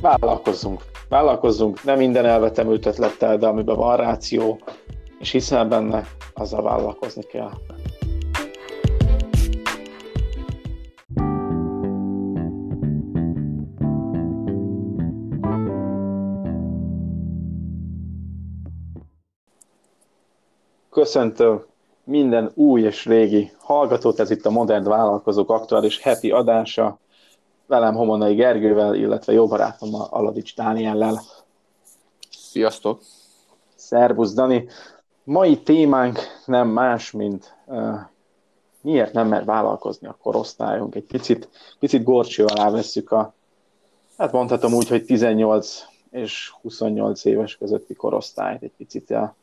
[0.00, 0.82] vállalkozzunk.
[1.08, 4.58] Vállalkozzunk, nem minden elvetemült ötlettel, de amiben van ráció,
[5.18, 6.04] és hiszel benne,
[6.34, 7.50] azzal vállalkozni kell.
[20.90, 21.64] Köszöntöm
[22.04, 26.98] minden új és régi hallgatót, ez itt a Modern Vállalkozók aktuális heti adása,
[27.70, 31.20] velem Homonai Gergővel, illetve jó barátommal Aladics Dániellel.
[32.30, 33.00] Sziasztok!
[33.74, 34.68] Szervusz, Dani!
[35.24, 37.98] Mai témánk nem más, mint uh,
[38.80, 40.94] miért nem mer vállalkozni a korosztályunk.
[40.94, 43.34] Egy picit, picit gorcső alá vesszük a,
[44.18, 49.34] hát mondhatom úgy, hogy 18 és 28 éves közötti korosztályt, egy picit a,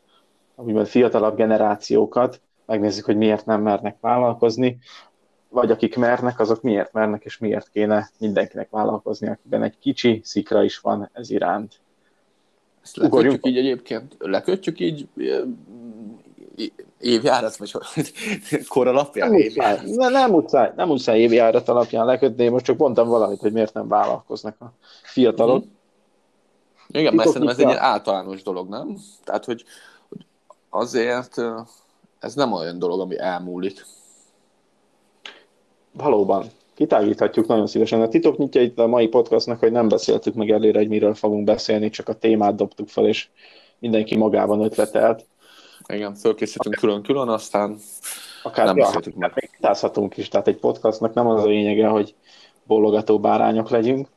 [0.56, 4.80] amiben fiatalabb generációkat, megnézzük, hogy miért nem mernek vállalkozni,
[5.50, 10.64] vagy akik mernek, azok miért mernek, és miért kéne mindenkinek vállalkozni, akiben egy kicsi szikra
[10.64, 11.80] is van ez iránt.
[12.84, 15.08] Ezt lekötjük így egyébként, lekötjük így
[17.00, 17.72] évjárat, vagy
[18.68, 19.30] kor alapján?
[19.30, 23.40] Nem muszáj, ne, nem, muszáj, nem muszáj évjárat alapján lekötni, én most csak mondtam valamit,
[23.40, 24.72] hogy miért nem vállalkoznak a
[25.04, 25.64] fiatalok.
[25.64, 25.76] Mm-hmm.
[26.88, 28.98] Igen, mert szerintem ez egy ilyen általános dolog, nem?
[29.24, 29.64] Tehát, hogy,
[30.10, 30.26] hogy
[30.70, 31.36] azért
[32.20, 33.86] ez nem olyan dolog, ami elmúlik
[35.98, 38.02] valóban kitágíthatjuk nagyon szívesen.
[38.02, 41.44] A titok nyitja itt a mai podcastnak, hogy nem beszéltük meg előre, hogy miről fogunk
[41.44, 43.28] beszélni, csak a témát dobtuk fel, és
[43.80, 45.26] mindenki magában ötletelt.
[45.88, 47.78] Igen, fölkészítünk külön-külön, aztán
[48.44, 49.32] akár nem ja, beszéltük meg.
[49.36, 52.16] Még vitázhatunk is, tehát egy podcastnak nem az a lényege, hogy
[52.64, 54.08] bólogató bárányok legyünk,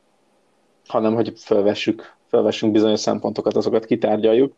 [0.87, 4.53] hanem hogy fölvessük, fölvessünk bizonyos szempontokat, azokat kitárgyaljuk.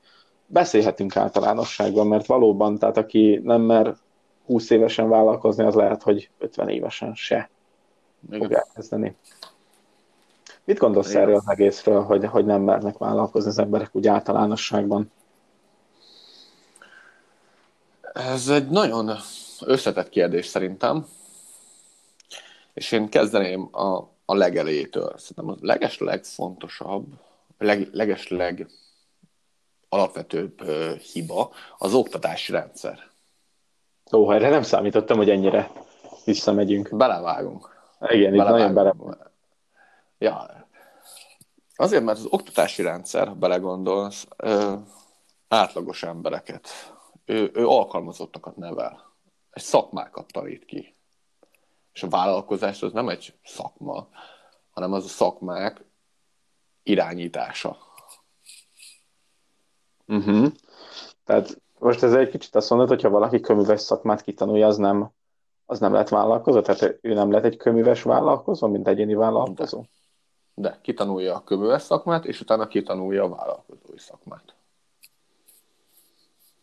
[0.45, 3.95] Beszélhetünk általánosságban, mert valóban, tehát aki nem mer
[4.45, 7.49] 20 évesen vállalkozni, az lehet, hogy 50 évesen se
[8.27, 8.39] Igen.
[8.39, 9.15] fog elkezdeni.
[10.63, 11.21] Mit gondolsz Igen.
[11.21, 15.11] erről az egészről, hogy, hogy nem mernek vállalkozni az emberek úgy általánosságban?
[18.13, 19.11] Ez egy nagyon
[19.65, 21.05] összetett kérdés szerintem,
[22.73, 25.13] és én kezdeném a, a legelétől.
[25.17, 27.05] Szerintem a leges legfontosabb,
[27.57, 28.67] leg, leges leg
[29.89, 30.63] alapvetőbb
[30.99, 33.11] hiba az oktatási rendszer.
[34.13, 35.71] Ó, erre nem számítottam, hogy ennyire
[36.25, 36.95] visszamegyünk.
[36.95, 37.69] Belevágunk.
[37.99, 38.69] Igen, Belevágunk.
[38.69, 39.31] itt nagyon bele.
[40.17, 40.67] Ja.
[41.75, 44.73] Azért, mert az oktatási rendszer, ha belegondolsz, ö,
[45.47, 46.69] átlagos embereket,
[47.25, 49.11] ő, ő alkalmazottakat nevel.
[49.49, 50.95] Egy szakmákat tanít ki.
[51.93, 54.07] És a vállalkozás az nem egy szakma,
[54.69, 55.85] hanem az a szakmák
[56.83, 57.77] irányítása.
[60.07, 60.51] Uh-huh.
[61.23, 65.11] Tehát most ez egy kicsit azt mondod, hogyha valaki köműves szakmát kitanulja, az nem,
[65.65, 66.61] az nem lehet vállalkozó?
[66.61, 69.83] Tehát ő nem lehet egy köműves vállalkozó, mint egyéni vállalkozó?
[70.53, 74.55] De, De kitanulja a köműves szakmát, és utána kitanulja a vállalkozói szakmát.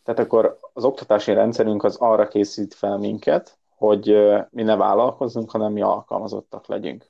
[0.03, 4.15] Tehát akkor az oktatási rendszerünk az arra készít fel minket, hogy
[4.49, 7.05] mi ne vállalkozzunk, hanem mi alkalmazottak legyünk.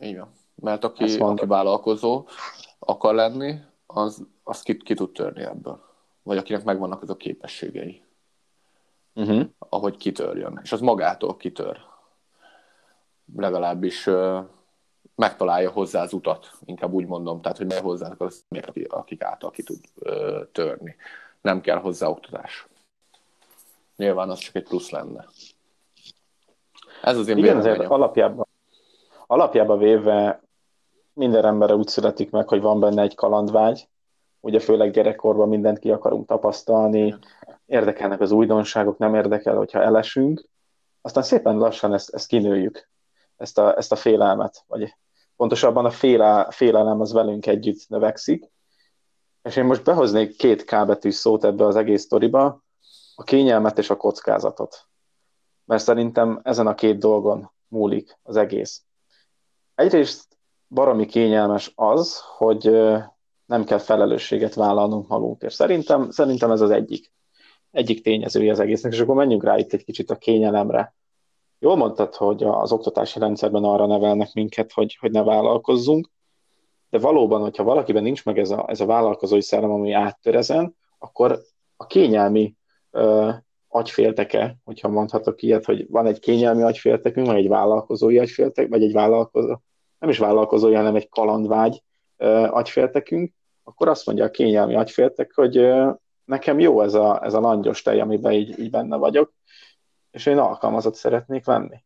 [0.00, 0.32] Így van.
[0.54, 2.26] Mert aki, aki vállalkozó
[2.78, 3.54] akar lenni,
[3.86, 5.86] az, az ki, ki tud törni ebből
[6.26, 8.02] vagy akinek megvannak azok képességei,
[9.14, 9.46] uh-huh.
[9.58, 10.60] ahogy kitörjön.
[10.62, 11.78] És az magától kitör.
[13.36, 14.38] Legalábbis uh,
[15.14, 18.44] megtalálja hozzá az utat, inkább úgy mondom, tehát hogy megy hozzá az
[18.88, 20.96] akik által ki tud uh, törni.
[21.40, 22.66] Nem kell hozzá oktatás.
[23.96, 25.28] Nyilván az csak egy plusz lenne.
[27.02, 28.46] Ez az én Igen, azért alapjában,
[29.26, 30.42] alapjában véve
[31.12, 33.88] minden emberre úgy születik meg, hogy van benne egy kalandvágy,
[34.46, 37.14] ugye főleg gyerekkorban mindent ki akarunk tapasztalni,
[37.66, 40.44] érdekelnek az újdonságok, nem érdekel, hogyha elesünk,
[41.00, 42.88] aztán szépen lassan ezt, ezt kinőjük,
[43.36, 44.96] ezt a, ezt a félelmet, vagy
[45.36, 48.50] pontosabban a féle, félelem az velünk együtt növekszik,
[49.42, 52.64] és én most behoznék két K betű szót ebbe az egész sztoriba,
[53.14, 54.88] a kényelmet és a kockázatot.
[55.64, 58.82] Mert szerintem ezen a két dolgon múlik az egész.
[59.74, 60.38] Egyrészt
[60.68, 62.66] baromi kényelmes az, hogy
[63.46, 65.54] nem kell felelősséget vállalnunk magunkért.
[65.54, 67.12] Szerintem, szerintem ez az egyik,
[67.70, 70.94] egyik tényezője az egésznek, és akkor menjünk rá itt egy kicsit a kényelemre.
[71.58, 76.10] Jól mondtad, hogy az oktatási rendszerben arra nevelnek minket, hogy, hogy ne vállalkozzunk,
[76.90, 80.76] de valóban, hogyha valakiben nincs meg ez a, ez a vállalkozói szellem, ami áttör ezen,
[80.98, 81.40] akkor
[81.76, 82.54] a kényelmi
[82.90, 83.30] ö,
[83.68, 88.92] agyfélteke, hogyha mondhatok ilyet, hogy van egy kényelmi agyféltekünk, vagy egy vállalkozói agyféltek, vagy egy
[88.92, 89.56] vállalkozó,
[89.98, 91.82] nem is vállalkozói, hanem egy kalandvágy
[92.50, 93.32] agyféltekünk,
[93.68, 95.72] akkor azt mondja a kényelmi agyféltek, hogy
[96.24, 99.32] nekem jó ez a, ez a langyos tej, amiben így, így benne vagyok,
[100.10, 101.84] és én alkalmazott szeretnék lenni.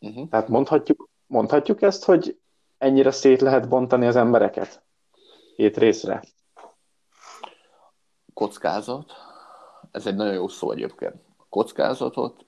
[0.00, 0.28] Uh-huh.
[0.28, 2.40] Tehát mondhatjuk, mondhatjuk ezt, hogy
[2.78, 4.84] ennyire szét lehet bontani az embereket?
[5.56, 6.22] Két részre?
[8.34, 9.12] Kockázat.
[9.90, 11.14] Ez egy nagyon jó szó egyébként.
[11.36, 12.46] A kockázatot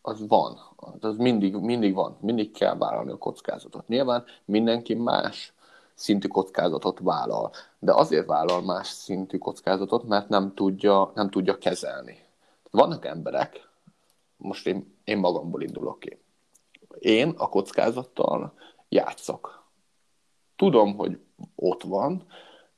[0.00, 0.58] az van.
[1.00, 2.18] Az mindig, mindig van.
[2.20, 3.88] Mindig kell vállalni a kockázatot.
[3.88, 5.54] Nyilván mindenki más
[5.94, 7.52] szintű kockázatot vállal.
[7.78, 12.18] De azért vállal más szintű kockázatot, mert nem tudja, nem tudja kezelni.
[12.70, 13.68] Vannak emberek,
[14.36, 16.18] most én, én magamból indulok ki.
[16.98, 18.52] Én a kockázattal
[18.88, 19.64] játszok.
[20.56, 21.20] Tudom, hogy
[21.54, 22.26] ott van,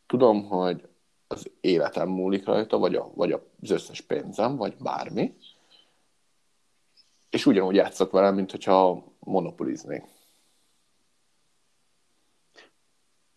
[0.06, 0.88] tudom, hogy
[1.26, 5.34] az életem múlik rajta, vagy, a, vagy az összes pénzem, vagy bármi,
[7.30, 10.13] és ugyanúgy játszok vele, mint hogyha monopoliznék.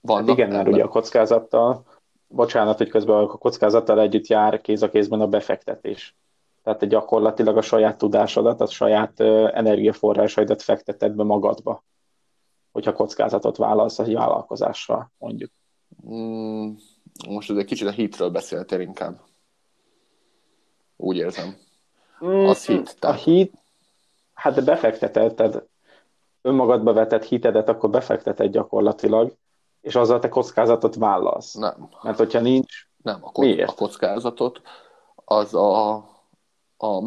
[0.01, 1.85] Vannak hát igen, mert ugye a kockázattal,
[2.27, 6.15] bocsánat, hogy közben a kockázattal együtt jár kéz a kézben a befektetés.
[6.63, 11.83] Tehát gyakorlatilag a saját tudásodat, a saját energiaforrásaidat fekteted be magadba,
[12.71, 15.51] hogyha kockázatot vállalsz egy vállalkozásra, mondjuk.
[16.09, 16.71] Mm,
[17.29, 19.19] most ez egy kicsit a hitről beszéltél inkább.
[20.95, 21.57] Úgy érzem.
[22.25, 22.95] Mm, az hit.
[22.99, 23.15] Tehát...
[23.15, 23.53] A hit,
[24.33, 25.67] hát befekteted, tehát
[26.41, 29.33] önmagadba vetett hitedet, akkor befekteted gyakorlatilag,
[29.87, 31.53] és azzal te kockázatot vállalsz.
[31.53, 31.89] Nem.
[32.01, 32.87] Mert hogyha nincs...
[33.03, 33.69] Nem, a, kock- Miért?
[33.69, 34.61] a kockázatot
[35.15, 36.03] az a, a,
[36.77, 37.01] a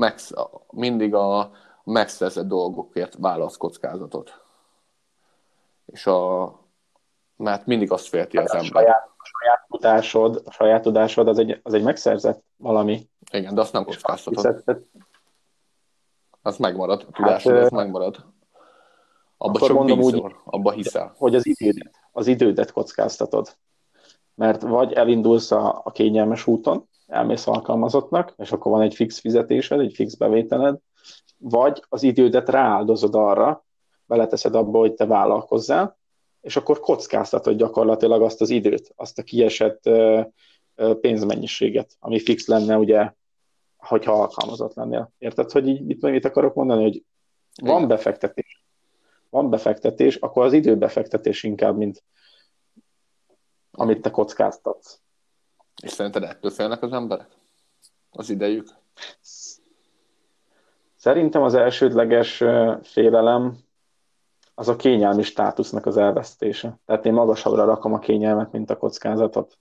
[0.70, 1.50] mindig a
[1.84, 4.44] megszerzett dolgokért válasz kockázatot.
[5.86, 6.52] És a,
[7.36, 8.82] mert mindig azt félti az a ember.
[8.82, 13.08] Saját, a saját tudásod, a saját tudásod az egy, az egy megszerzett valami.
[13.32, 14.84] Igen, de azt nem kockáztatod.
[16.42, 18.24] Az megmarad, a tudásod, hát, az megmarad.
[19.42, 21.14] Abba csak mondom úgy, abba hiszel.
[21.16, 23.56] Hogy az idődet, az idődet kockáztatod.
[24.34, 29.80] Mert vagy elindulsz a, a kényelmes úton, elmész alkalmazottnak, és akkor van egy fix fizetésed,
[29.80, 30.78] egy fix bevételed,
[31.36, 33.64] vagy az idődet rááldozod arra,
[34.04, 35.98] beleteszed abba, hogy te vállalkozzál,
[36.40, 39.90] és akkor kockáztatod gyakorlatilag azt az időt, azt a kiesett
[41.00, 43.12] pénzmennyiséget, ami fix lenne ugye,
[43.76, 45.12] hogyha alkalmazott lennél.
[45.18, 47.04] Érted, hogy így mit, mit akarok mondani, hogy
[47.62, 48.59] van befektetés,
[49.30, 52.04] van befektetés, akkor az időbefektetés inkább, mint
[53.70, 55.00] amit te kockáztatsz.
[55.82, 57.28] És szerinted ettől félnek az emberek?
[58.10, 58.68] Az idejük?
[60.96, 62.36] Szerintem az elsődleges
[62.82, 63.58] félelem
[64.54, 66.78] az a kényelmi státusznak az elvesztése.
[66.84, 69.58] Tehát én magasabbra rakom a kényelmet, mint a kockázatot.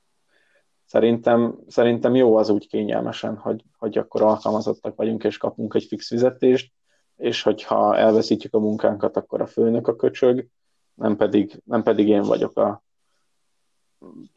[0.86, 6.08] Szerintem, szerintem jó az úgy kényelmesen, hogy, hogy akkor alkalmazottak vagyunk, és kapunk egy fix
[6.08, 6.74] fizetést,
[7.20, 10.46] és hogyha elveszítjük a munkánkat, akkor a főnök a köcsög,
[10.94, 12.84] nem pedig, nem pedig én vagyok a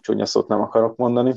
[0.00, 1.34] csúnya szót nem akarok mondani.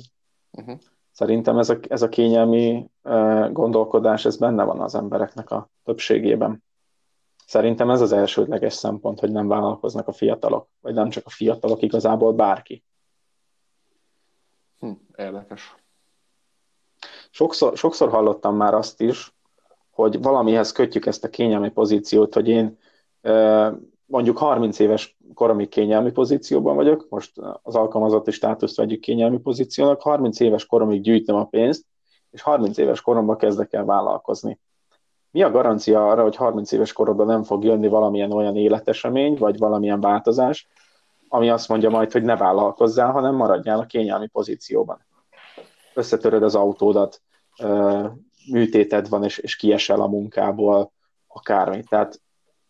[0.51, 0.79] Uh-huh.
[1.11, 6.63] Szerintem ez a, ez a kényelmi uh, gondolkodás, ez benne van az embereknek a többségében.
[7.45, 11.81] Szerintem ez az elsődleges szempont, hogy nem vállalkoznak a fiatalok, vagy nem csak a fiatalok,
[11.81, 12.83] igazából bárki.
[14.79, 15.75] Hm, érdekes.
[17.29, 19.34] Sokszor, sokszor hallottam már azt is,
[19.95, 22.77] hogy valamihez kötjük ezt a kényelmi pozíciót, hogy én
[24.05, 27.31] mondjuk 30 éves koromig kényelmi pozícióban vagyok, most
[27.61, 31.85] az alkalmazotti státuszt vegyük kényelmi pozíciónak, 30 éves koromig gyűjtöm a pénzt,
[32.31, 34.59] és 30 éves koromban kezdek el vállalkozni.
[35.31, 39.57] Mi a garancia arra, hogy 30 éves korodban nem fog jönni valamilyen olyan életesemény, vagy
[39.57, 40.67] valamilyen változás,
[41.27, 45.05] ami azt mondja majd, hogy ne vállalkozzál, hanem maradjál a kényelmi pozícióban.
[45.93, 47.21] Összetöröd az autódat,
[48.51, 50.91] műtéted van, és, és kiesel a munkából,
[51.27, 51.83] akármi.
[51.83, 52.21] Tehát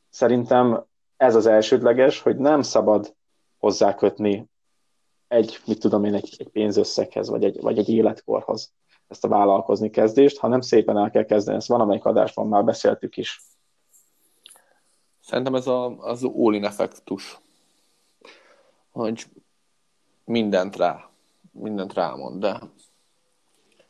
[0.10, 0.86] szerintem
[1.18, 3.16] ez az elsődleges, hogy nem szabad
[3.58, 4.50] hozzákötni
[5.28, 8.74] egy, mit tudom én, egy, egy pénzösszeghez, vagy egy, vagy egy életkorhoz
[9.08, 11.58] ezt a vállalkozni kezdést, hanem szépen el kell kezdeni.
[11.58, 13.42] Ezt van, amelyik adásban már beszéltük is.
[15.20, 17.40] Szerintem ez a, az all effektus,
[18.92, 19.26] hogy
[20.24, 21.10] mindent rá,
[21.52, 22.60] mindent rámond, de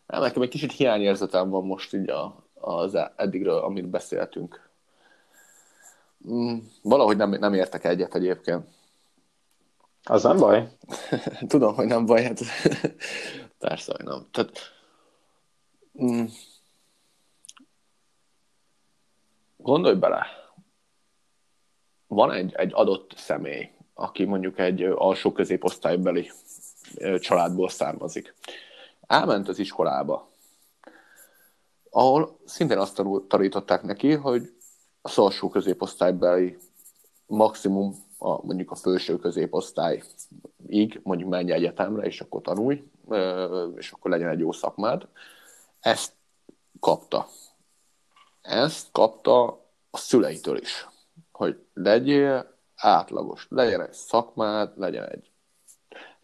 [0.05, 4.69] nem, nekem egy kicsit hiányérzetem van most így a, az eddigről, amit beszéltünk.
[6.29, 8.67] Mm, valahogy nem, nem értek egyet egyébként.
[10.03, 10.67] Az nem baj.
[11.47, 12.39] Tudom, hogy nem baj, hát
[13.59, 14.27] persze, hogy nem.
[14.31, 14.51] Tehát,
[16.03, 16.25] mm,
[19.57, 20.25] gondolj bele,
[22.07, 26.31] van egy, egy adott személy, aki mondjuk egy alsó középosztálybeli
[27.19, 28.35] családból származik.
[29.07, 30.29] Elment az iskolába,
[31.89, 34.53] ahol szintén azt tanították neki, hogy
[35.01, 36.57] a alsó középosztálybeli
[37.25, 40.03] maximum a, mondjuk a felső középosztályig,
[41.03, 42.83] mondjuk menj egyetemre, és akkor tanulj,
[43.75, 45.07] és akkor legyen egy jó szakmád.
[45.79, 46.13] Ezt
[46.79, 47.27] kapta.
[48.41, 49.45] Ezt kapta
[49.89, 50.88] a szüleitől is,
[51.31, 53.47] hogy legyél átlagos.
[53.50, 55.31] Legyen egy szakmád, legyen egy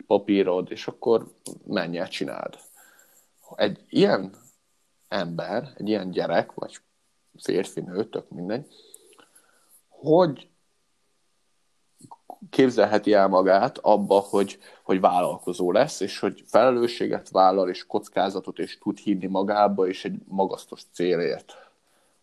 [0.08, 1.28] papírod, és akkor
[1.66, 2.60] menj el, csináld.
[3.56, 4.36] Egy ilyen
[5.08, 6.80] ember, egy ilyen gyerek, vagy
[7.38, 8.68] férfi, nő, tök mindegy,
[9.88, 10.50] hogy
[12.50, 18.78] képzelheti el magát abba, hogy, hogy vállalkozó lesz, és hogy felelősséget vállal, és kockázatot, és
[18.78, 21.54] tud hinni magába, és egy magasztos célért.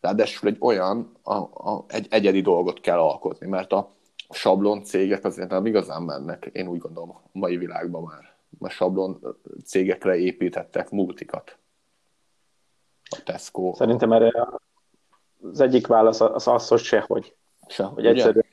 [0.01, 3.91] Ráadásul egy olyan, a, a, egy egyedi dolgot kell alkotni, mert a
[4.31, 8.38] sablon cégek azért nem igazán mennek, én úgy gondolom, a mai világban már.
[8.59, 11.59] A sablon cégekre építettek multikat.
[13.11, 13.75] A Tesco.
[13.75, 14.49] Szerintem erre
[15.43, 17.37] az egyik válasz az az, hogy sehogy.
[17.69, 17.95] Sehogy.
[17.95, 18.45] Hogy egyszerűen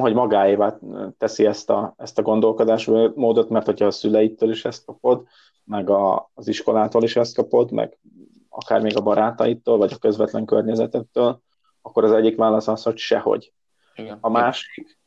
[0.00, 0.78] hogy magáévá
[1.18, 5.26] teszi ezt a, ezt a gondolkodásmódot, mert hogyha a szüleitől is ezt kapod,
[5.64, 7.98] meg a, az iskolától is ezt kapod, meg
[8.48, 11.40] akár még a barátaitól, vagy a közvetlen környezetettől,
[11.82, 13.52] akkor az egyik válasz az, hogy sehogy.
[13.94, 14.18] Igen.
[14.20, 14.97] A másik,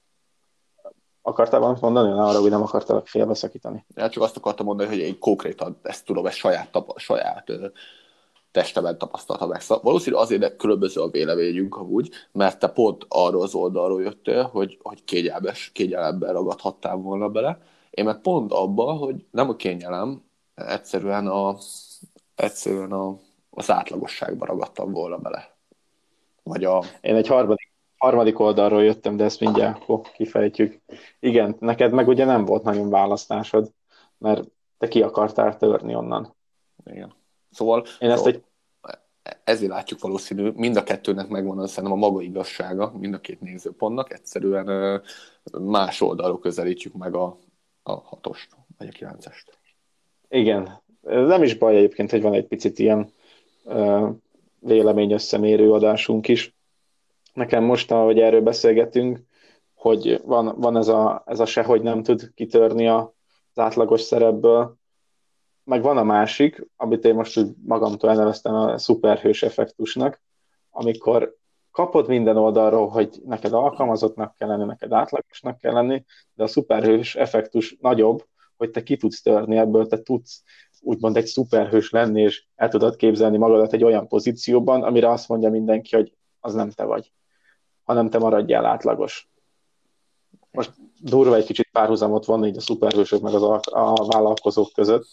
[1.22, 2.10] akartál valamit mondani?
[2.10, 3.86] Na, arra, hogy nem akartalak félbeszakítani.
[3.96, 7.51] Ja, csak azt akartam mondani, hogy én konkrétan ezt tudom, ezt saját, tapa, saját
[8.51, 9.62] testeben tapasztalta meg.
[9.62, 14.80] Szóval valószínűleg azért különböző a véleményünk amúgy, mert te pont arról az oldalról jöttél, hogy,
[14.82, 17.62] hogy kényelmes, kényelemben ragadhattál volna bele.
[17.90, 20.24] Én meg pont abba, hogy nem a kényelem,
[20.56, 21.58] egyszerűen, a,
[22.36, 23.18] egyszerűen a,
[23.50, 25.56] az átlagosságban ragadtam volna bele.
[26.44, 26.84] Vagy a...
[27.01, 27.71] Én egy harmadik,
[28.01, 30.81] harmadik oldalról jöttem, de ezt mindjárt akkor kifejtjük.
[31.20, 33.72] Igen, neked meg ugye nem volt nagyon választásod,
[34.17, 34.43] mert
[34.77, 36.36] te ki akartál törni onnan.
[36.86, 37.13] Igen.
[37.51, 38.43] Szóval Én ezt egy...
[39.43, 43.41] ezért látjuk valószínű, mind a kettőnek megvan az szerintem a maga igazsága, mind a két
[43.41, 45.01] nézőpontnak, egyszerűen
[45.60, 47.38] más oldalról közelítjük meg a,
[47.84, 49.58] a hatost, vagy a kilencest.
[50.29, 53.12] Igen, nem is baj egyébként, hogy van egy picit ilyen
[54.60, 56.55] vélemény összemérő adásunk is.
[57.34, 59.20] Nekem most, ahogy erről beszélgetünk,
[59.74, 63.10] hogy van, van ez, a, ez a se, nem tud kitörni az
[63.56, 64.80] átlagos szerepből,
[65.64, 70.22] meg van a másik, amit én most magamtól elneveztem a szuperhős effektusnak,
[70.70, 71.36] amikor
[71.72, 77.16] kapod minden oldalról, hogy neked alkalmazottnak kell lenni, neked átlagosnak kell lenni, de a szuperhős
[77.16, 78.26] effektus nagyobb,
[78.58, 80.44] hogy te ki tudsz törni ebből, te tudsz
[80.82, 85.50] úgymond egy szuperhős lenni, és el tudod képzelni magadat egy olyan pozícióban, amire azt mondja
[85.50, 87.12] mindenki, hogy az nem te vagy,
[87.84, 89.30] hanem te maradjál átlagos.
[90.52, 95.06] Most durva egy kicsit párhuzamot van így a szuperhősök meg az a, a vállalkozók között,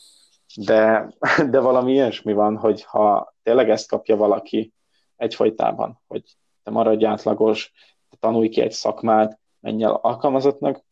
[0.55, 1.13] de,
[1.51, 4.73] de valami ilyesmi van, hogy ha tényleg ezt kapja valaki
[5.17, 6.23] egyfajtában, hogy
[6.63, 7.73] te maradj átlagos,
[8.11, 10.85] te tanulj ki egy szakmát, menj el alkalmazottnak,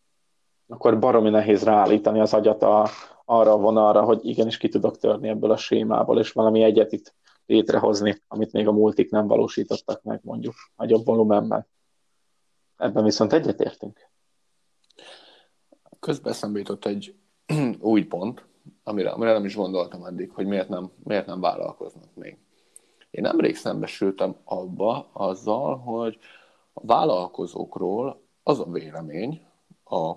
[0.68, 2.88] akkor baromi nehéz ráállítani az agyat a,
[3.24, 7.14] arra a vonalra, hogy igenis ki tudok törni ebből a sémából, és valami egyet itt
[7.46, 11.66] létrehozni, amit még a multik nem valósítottak meg, mondjuk, nagyobb volumenben.
[12.76, 14.10] Ebben viszont egyetértünk.
[16.00, 17.14] Közben eszembe egy
[17.80, 18.46] új pont,
[18.82, 22.38] amire, amire nem is gondoltam eddig, hogy miért nem, miért nem vállalkoznak még.
[23.10, 26.18] Én nemrég szembesültem abba azzal, hogy
[26.72, 29.46] a vállalkozókról az a vélemény,
[29.84, 30.12] a,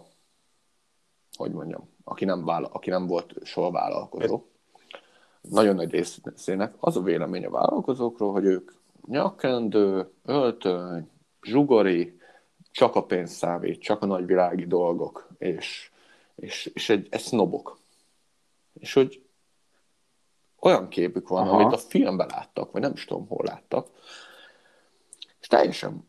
[1.37, 4.43] hogy mondjam, aki nem, vállal, aki nem volt soha vállalkozó,
[5.41, 8.71] nagyon nagy részének az a vélemény a vállalkozókról, hogy ők
[9.07, 11.09] nyakkendő, öltöny,
[11.41, 12.19] zsugori,
[12.71, 15.91] csak a pénz számít, csak a nagyvilági dolgok, és,
[16.35, 17.79] és, és egy, egy sznobok
[18.79, 19.23] és hogy
[20.59, 21.55] olyan képük van, Aha.
[21.55, 23.87] amit a filmben láttak, vagy nem is tudom, hol láttak,
[25.39, 26.07] és teljesen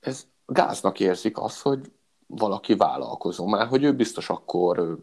[0.00, 1.92] ez gáznak érzik azt, hogy
[2.26, 4.98] valaki vállalkozó, már hogy ő biztos akkor,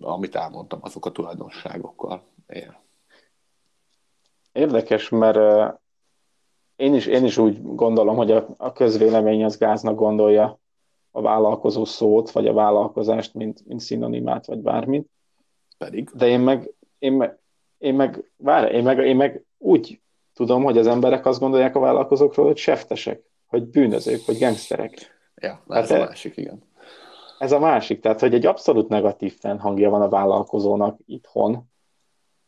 [0.00, 2.26] amit elmondtam, azok a tulajdonságokkal.
[4.52, 5.38] Érdekes, mert
[6.76, 10.60] én is, én is úgy gondolom, hogy a, a közvélemény az gáznak gondolja
[11.10, 15.08] a vállalkozó szót, vagy a vállalkozást, mint, mint szinonimát, vagy bármit.
[15.78, 16.10] Pedig.
[16.14, 17.38] De én meg, én meg,
[17.78, 20.00] én meg, várj, én meg, én meg úgy
[20.34, 24.92] tudom, hogy az emberek azt gondolják a vállalkozókról, hogy seftesek, hogy bűnözők, hogy gangsterek.
[25.34, 26.62] Ja, ez hát a másik, igen.
[27.38, 31.70] Ez a másik, tehát hogy egy abszolút negatív hangja van a vállalkozónak itthon,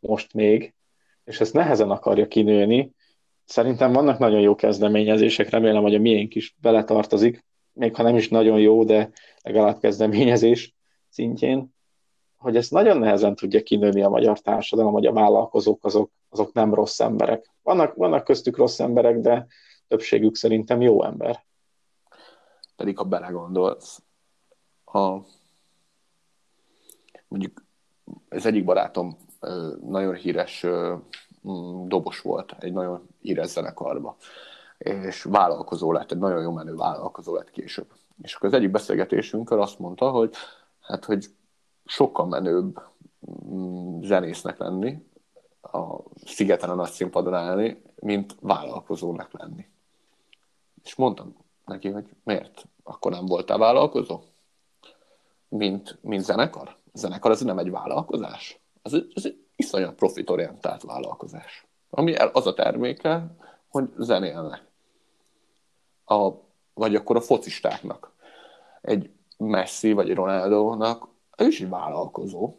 [0.00, 0.74] most még,
[1.24, 2.94] és ezt nehezen akarja kinőni.
[3.44, 8.28] Szerintem vannak nagyon jó kezdeményezések, remélem, hogy a miénk is beletartozik, még ha nem is
[8.28, 9.10] nagyon jó, de
[9.42, 10.74] legalább kezdeményezés
[11.08, 11.72] szintjén
[12.40, 16.74] hogy ezt nagyon nehezen tudja kinőni a magyar társadalom, hogy a vállalkozók azok, azok nem
[16.74, 17.50] rossz emberek.
[17.62, 19.46] Vannak, vannak köztük rossz emberek, de
[19.88, 21.44] többségük szerintem jó ember.
[22.76, 24.02] Pedig ha belegondolsz,
[24.84, 25.18] a,
[27.28, 27.64] mondjuk
[28.28, 29.16] ez egyik barátom
[29.88, 30.66] nagyon híres
[31.48, 34.16] mm, dobos volt, egy nagyon híres zenekarba.
[34.78, 37.86] és vállalkozó lett, egy nagyon jó menő vállalkozó lett később.
[38.22, 40.34] És akkor az egyik beszélgetésünkön azt mondta, hogy
[40.80, 41.26] hát, hogy
[41.84, 42.80] sokkal menőbb
[43.50, 45.08] mm, zenésznek lenni,
[45.62, 49.68] a szigeten a nagy színpadon állni, mint vállalkozónak lenni.
[50.84, 52.64] És mondtam neki, hogy miért?
[52.82, 54.20] Akkor nem voltál vállalkozó?
[55.48, 56.68] Mint, mint zenekar?
[56.68, 58.59] A zenekar az nem egy vállalkozás.
[58.82, 61.66] Az egy, az egy iszonyat profitorientált vállalkozás.
[61.90, 63.26] Ami az a terméke,
[63.68, 64.62] hogy zenélnek.
[66.04, 66.30] A,
[66.74, 68.12] vagy akkor a focistáknak.
[68.80, 72.54] Egy Messi vagy egy Ronaldo-nak, ő is egy vállalkozó.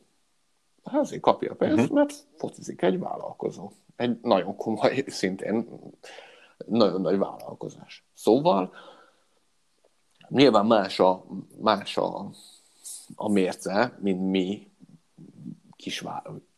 [0.83, 1.95] Hát azért kapja a pénzt, uh-huh.
[1.95, 3.71] mert focizik egy vállalkozó.
[3.95, 5.67] Egy nagyon komoly, szintén
[6.65, 8.05] nagyon nagy vállalkozás.
[8.13, 8.73] Szóval
[10.27, 11.23] nyilván más a,
[11.59, 12.29] más a,
[13.15, 14.70] a mérce, mint mi
[15.81, 16.03] kis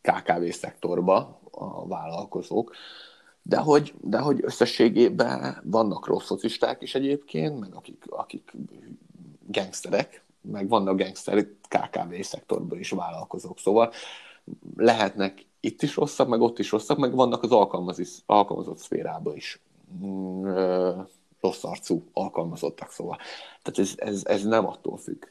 [0.00, 2.74] KKV szektorba a vállalkozók,
[3.42, 8.52] de hogy, de hogy összességében vannak rossz focisták is egyébként, meg akik, akik
[9.46, 13.92] gangsterek, meg vannak gangster KKV szektorban is vállalkozók, szóval
[14.76, 17.52] lehetnek itt is rosszak, meg ott is rosszak, meg vannak az
[18.26, 19.60] alkalmazott szférában is
[20.04, 20.48] mm,
[21.40, 23.16] rossz arcú alkalmazottak, szóval.
[23.62, 25.24] Tehát ez, ez, ez nem attól függ.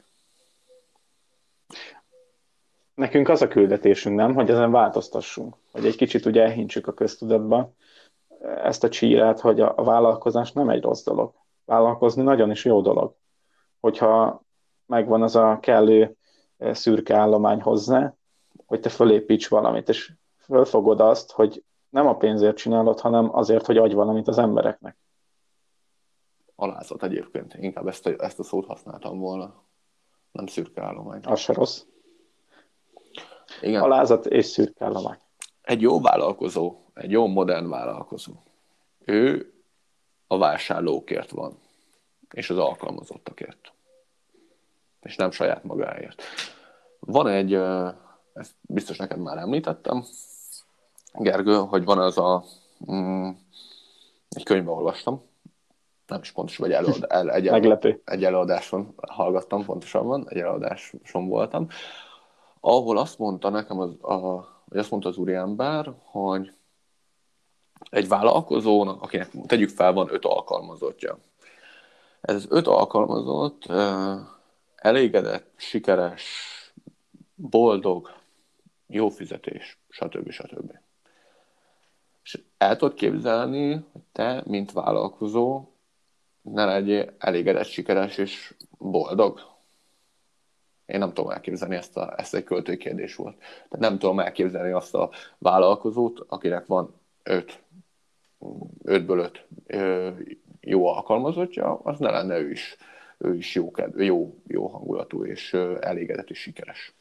[2.95, 7.73] Nekünk az a küldetésünk, nem, hogy ezen változtassunk, hogy egy kicsit ugye elhintsük a köztudatba
[8.43, 11.33] ezt a csírát, hogy a, a vállalkozás nem egy rossz dolog.
[11.65, 13.15] Vállalkozni nagyon is jó dolog.
[13.79, 14.43] Hogyha
[14.85, 16.15] megvan az a kellő
[16.57, 18.15] eh, szürke állomány hozzá,
[18.65, 23.77] hogy te fölépíts valamit, és fölfogod azt, hogy nem a pénzért csinálod, hanem azért, hogy
[23.77, 24.97] adj valamit az embereknek.
[26.55, 27.53] Alázat egyébként.
[27.53, 29.63] Inkább ezt a, ezt a szót használtam volna.
[30.31, 31.19] Nem szürke állomány.
[31.23, 31.83] Az se rossz.
[33.62, 33.81] Igen.
[33.81, 35.17] Alázat és szürke állomány.
[35.62, 38.33] Egy jó vállalkozó, egy jó modern vállalkozó,
[39.05, 39.53] ő
[40.27, 41.57] a vásárlókért van,
[42.31, 43.72] és az alkalmazottakért.
[45.01, 46.24] És nem saját magáért.
[47.00, 47.53] Van egy,
[48.33, 50.03] ezt biztos neked már említettem,
[51.13, 52.44] Gergő, hogy van az a,
[52.92, 53.29] mm,
[54.29, 55.22] egy könyvbe olvastam,
[56.07, 58.01] nem is pontos, vagy előad, el, egy, Meglepő.
[58.05, 61.68] egy előadáson hallgattam, pontosabban, egy előadáson voltam,
[62.65, 66.53] ahol azt mondta nekem, az, a, vagy azt mondta az úriember, hogy
[67.89, 71.17] egy vállalkozónak, akinek tegyük fel, van öt alkalmazottja.
[72.21, 73.65] Ez az öt alkalmazott
[74.75, 76.23] elégedett, sikeres,
[77.35, 78.09] boldog,
[78.87, 80.29] jó fizetés, stb.
[80.29, 80.71] stb.
[82.23, 85.67] És el tudod képzelni, hogy te, mint vállalkozó,
[86.41, 89.52] ne legyél elégedett, sikeres és boldog?
[90.94, 93.38] Én nem tudom elképzelni ezt, a, ezt egy költői kérdés volt.
[93.38, 97.64] Tehát nem tudom elképzelni azt a vállalkozót, akinek van öt,
[98.84, 99.46] ötből öt
[100.62, 102.77] jó alkalmazottja, az ne lenne ő is,
[103.18, 106.94] ő is jó, jó, jó hangulatú és elégedett és sikeres.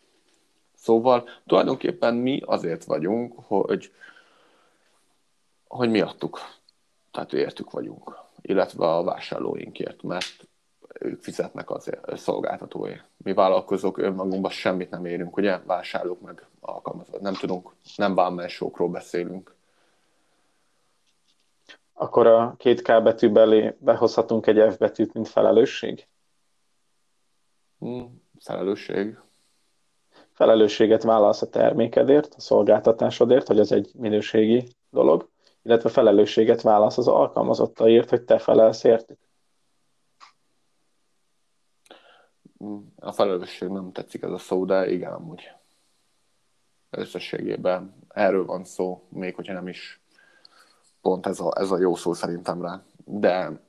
[0.74, 3.92] Szóval tulajdonképpen mi azért vagyunk, hogy,
[5.68, 6.40] hogy miattuk,
[7.10, 10.46] tehát értük vagyunk, illetve a vásárlóinkért, mert
[11.00, 12.94] ők fizetnek az szolgáltatói.
[13.16, 15.58] Mi vállalkozók önmagunkban semmit nem érünk, ugye?
[15.58, 17.20] Vásárlók meg alkalmazott.
[17.20, 19.54] Nem tudunk, nem bánmásokról beszélünk.
[21.92, 26.06] Akkor a két K betű belé behozhatunk egy F betűt, mint felelősség?
[27.78, 29.18] Hmm, felelősség.
[30.32, 35.28] Felelősséget vállalsz a termékedért, a szolgáltatásodért, hogy az egy minőségi dolog,
[35.62, 39.18] illetve felelősséget válasz az alkalmazottaért, hogy te felelsz értük.
[42.96, 45.50] A felelősség nem tetszik ez a szó, de igen, amúgy
[46.90, 50.00] összességében erről van szó, még hogyha nem is
[51.00, 52.82] pont ez a, ez a jó szó szerintem rá.
[53.04, 53.60] De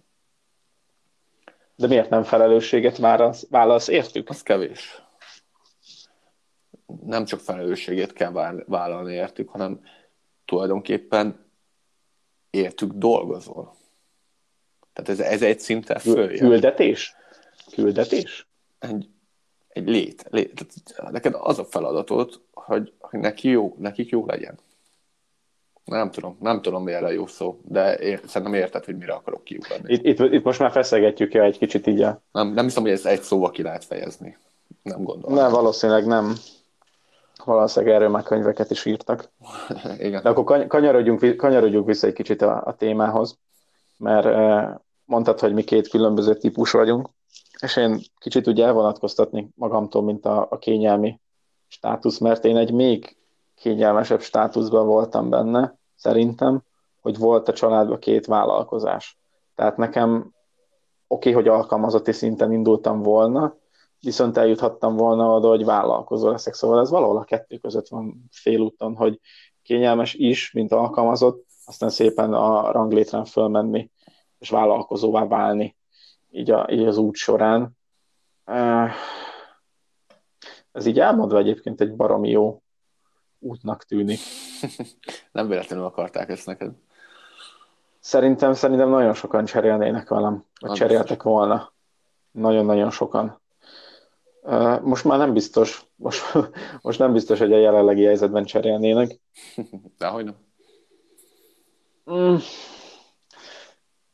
[1.76, 4.30] de miért nem felelősséget válasz, válasz értük?
[4.30, 5.02] Az kevés.
[7.06, 8.32] Nem csak felelősséget kell
[8.68, 9.82] vállalni értük, hanem
[10.46, 11.46] tulajdonképpen
[12.50, 13.76] értük dolgozol.
[14.94, 16.50] Tehát ez, ez egy szinten följön.
[16.50, 17.16] Küldetés?
[17.72, 18.48] Küldetés?
[18.90, 19.10] Egy,
[19.68, 20.26] egy lét.
[20.30, 20.66] lét.
[21.12, 24.60] Neked az a feladatod, hogy, hogy neki jó, nekik jó legyen.
[25.86, 29.14] Nem tudom, nem tudom, mi erre a jó szó, de én, szerintem érted, hogy mire
[29.14, 29.94] akarok kiukadni.
[29.94, 32.22] Itt, itt, itt most már feszegetjük el egy kicsit így a...
[32.32, 34.38] Nem, nem hiszem, hogy ez egy szóval ki lehet fejezni.
[34.82, 35.36] Nem gondolom.
[35.38, 36.36] Nem, valószínűleg nem
[37.46, 39.30] valószínűleg erről már könyveket is írtak.
[40.00, 40.22] Igen.
[40.24, 43.38] De akkor kanyarodjunk, kanyarodjunk vissza egy kicsit a, a témához,
[43.98, 47.10] mert eh, mondtad, hogy mi két különböző típus vagyunk,
[47.64, 51.20] és én kicsit ugye elvonatkoztatni magamtól, mint a, a kényelmi
[51.68, 53.18] státusz, mert én egy még
[53.56, 56.64] kényelmesebb státuszban voltam benne, szerintem,
[57.02, 59.18] hogy volt a családban két vállalkozás.
[59.56, 60.34] Tehát nekem
[61.08, 63.56] oké, okay, hogy alkalmazotti szinten indultam volna,
[64.00, 66.54] viszont eljuthattam volna oda, hogy vállalkozó leszek.
[66.54, 69.20] Szóval ez valahol a kettő között van félúton, hogy
[69.62, 73.92] kényelmes is, mint alkalmazott, aztán szépen a ranglétrán fölmenni,
[74.40, 75.76] és vállalkozóvá válni
[76.34, 77.78] így, a, így az út során.
[80.72, 82.62] Ez így elmondva egyébként egy baromi jó
[83.40, 84.20] útnak tűnik.
[85.32, 86.72] Nem véletlenül akarták ezt neked.
[88.00, 91.24] Szerintem, szerintem nagyon sokan cserélnének velem, vagy Az cseréltek biztos.
[91.32, 91.74] volna.
[92.32, 93.42] Nagyon-nagyon sokan.
[94.82, 96.34] Most már nem biztos, most,
[96.82, 99.20] most nem biztos, hogy a jelenlegi helyzetben cserélnének.
[99.98, 100.36] Dehogy nem.
[102.12, 102.36] Mm.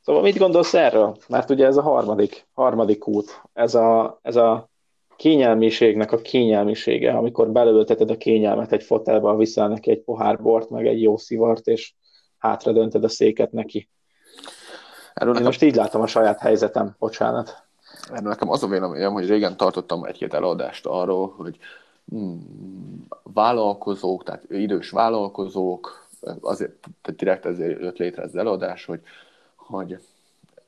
[0.09, 1.17] Szóval mit gondolsz erről?
[1.27, 4.69] Mert ugye ez a harmadik, harmadik út, ez a, ez a
[5.15, 10.87] kényelmiségnek a kényelmisége, amikor belőlteted a kényelmet egy fotelbe, viszel neki egy pohár bort, meg
[10.87, 11.93] egy jó szivart, és
[12.37, 13.89] hátra döntöd a széket neki.
[15.13, 15.45] Erről Én nekem...
[15.45, 17.63] most így látom a saját helyzetem, bocsánat.
[18.11, 21.57] Erről nekem az a véleményem, hogy régen tartottam egy-két eladást arról, hogy
[22.07, 26.07] hmm, vállalkozók, tehát idős vállalkozók,
[26.41, 29.01] azért direkt ezért jött létre ez az eladás, hogy,
[29.69, 29.99] hogy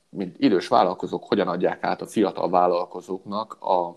[0.09, 3.95] mint idős vállalkozók hogyan adják át a fiatal vállalkozóknak a,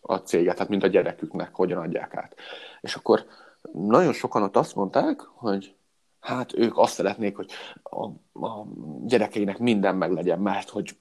[0.00, 2.34] a céget, tehát mint a gyereküknek hogyan adják át.
[2.80, 3.26] És akkor
[3.72, 5.74] nagyon sokan ott azt mondták, hogy
[6.20, 7.50] hát ők azt szeretnék, hogy
[7.82, 8.04] a,
[8.46, 8.66] a
[9.04, 10.96] gyerekeinek minden meg legyen, mert hogy,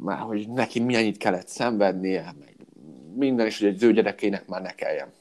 [0.00, 2.56] mert hogy neki milyenit kellett szenvednie, meg
[3.14, 5.12] minden, is, hogy egy ő gyerekének már ne kelljen.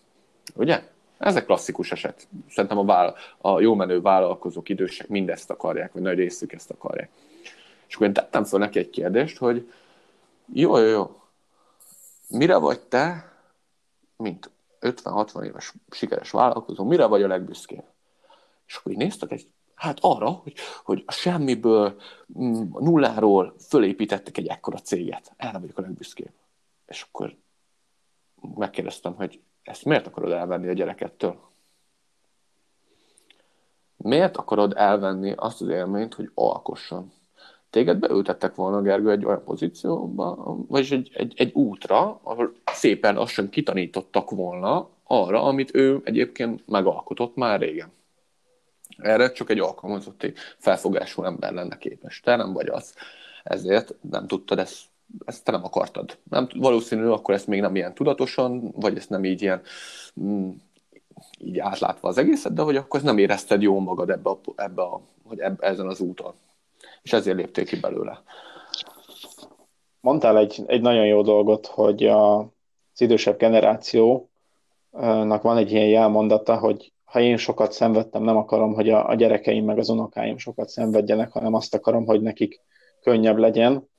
[0.56, 0.84] Ugye?
[1.20, 2.28] Ez egy klasszikus eset.
[2.50, 7.10] Szerintem a, vála- a jó menő vállalkozók, idősek mindezt akarják, vagy nagy részük ezt akarják.
[7.88, 9.72] És akkor én tettem fel neki egy kérdést, hogy
[10.54, 11.20] jó, jó, jó,
[12.28, 13.34] mire vagy te,
[14.16, 14.52] mint
[14.82, 17.84] 50-60 éves sikeres vállalkozó, mire vagy a legbüszkébb?
[18.68, 20.54] És akkor így néztek egy, hát arra, hogy,
[20.84, 22.02] hogy a semmiből,
[22.40, 25.34] mm, nulláról fölépítettek egy ekkora céget.
[25.38, 26.34] Erre vagyok a legbüszkébb.
[26.88, 27.36] És akkor
[28.56, 31.40] megkérdeztem, hogy ezt miért akarod elvenni a gyerekettől?
[33.98, 37.12] Miért akarod elvenni azt az élményt, hogy alkosson?
[37.70, 43.50] téged beültettek volna, Gergő, egy olyan pozícióba, vagyis egy, egy, egy útra, ahol szépen lassan
[43.50, 47.92] kitanítottak volna arra, amit ő egyébként megalkotott már régen.
[48.98, 52.20] Erre csak egy alkalmazotti felfogású ember lenne képes.
[52.20, 52.96] Te nem vagy az.
[53.44, 54.86] Ezért nem tudtad ezt,
[55.26, 56.18] ezt te nem akartad.
[56.30, 59.62] Nem, valószínű, akkor ezt még nem ilyen tudatosan, vagy ezt nem így ilyen
[60.22, 60.50] mm,
[61.38, 65.02] így átlátva az egészet, de hogy akkor nem érezted jó magad ebbe a, ebbe a,
[65.24, 66.34] hogy ebbe, ezen az úton
[67.02, 68.22] és ezért lépték ki belőle.
[70.02, 74.32] Mondtál egy, egy nagyon jó dolgot, hogy a, az idősebb generációnak
[75.42, 79.66] van egy ilyen jelmondata, hogy ha én sokat szenvedtem, nem akarom, hogy a, a gyerekeim
[79.66, 82.62] meg az unokáim sokat szenvedjenek, hanem azt akarom, hogy nekik
[83.02, 83.90] könnyebb legyen.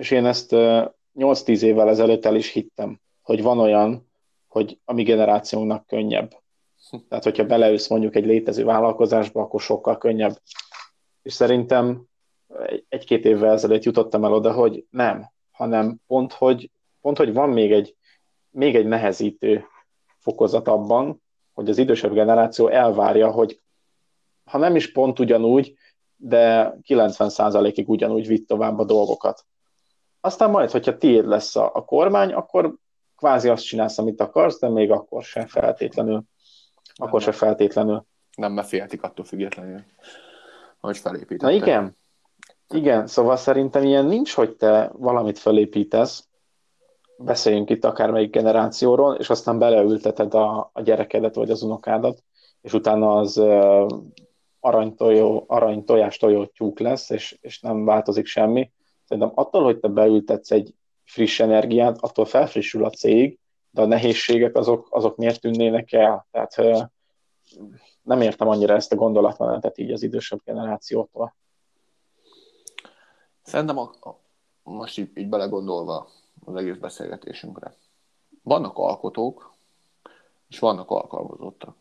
[0.00, 4.10] És én ezt 8-10 évvel ezelőtt el is hittem, hogy van olyan,
[4.46, 6.30] hogy a mi generációnknak könnyebb.
[7.08, 10.36] Tehát, hogyha beleülsz mondjuk egy létező vállalkozásba, akkor sokkal könnyebb
[11.22, 12.04] és szerintem
[12.88, 17.72] egy-két évvel ezelőtt jutottam el oda, hogy nem, hanem pont, hogy, pont, hogy van még
[17.72, 17.96] egy,
[18.50, 19.64] még egy nehezítő
[20.18, 23.60] fokozat abban, hogy az idősebb generáció elvárja, hogy
[24.44, 25.74] ha nem is pont ugyanúgy,
[26.16, 29.46] de 90%-ig ugyanúgy vitt tovább a dolgokat.
[30.20, 32.74] Aztán majd, hogyha tiéd lesz a, a kormány, akkor
[33.16, 36.12] kvázi azt csinálsz, amit akarsz, de még akkor sem feltétlenül.
[36.12, 36.26] Nem,
[37.08, 38.04] akkor sem feltétlenül.
[38.36, 39.84] Nem, féltik attól függetlenül
[40.80, 41.40] hogy felépítettek.
[41.40, 41.96] Na igen,
[42.68, 46.28] igen, szóval szerintem ilyen nincs, hogy te valamit felépítesz,
[47.16, 52.22] beszéljünk itt akármelyik generációról, és aztán beleülteted a, a gyerekedet vagy az unokádat,
[52.60, 53.86] és utána az uh,
[54.60, 58.70] aranytojó, aranytojás tojó tyúk lesz, és, és nem változik semmi.
[59.10, 63.38] Szerintem attól, hogy te beültetsz egy friss energiát, attól felfrissül a cég,
[63.70, 66.26] de a nehézségek azok, azok miért tűnnének el?
[66.30, 66.90] Tehát
[68.02, 71.34] nem értem annyira ezt a gondolatmenetet így az idősebb generációtól.
[73.42, 74.20] Szerintem a, a,
[74.62, 76.08] most így, így belegondolva
[76.44, 77.74] az egész beszélgetésünkre.
[78.42, 79.54] Vannak alkotók,
[80.48, 81.76] és vannak alkalmazottak.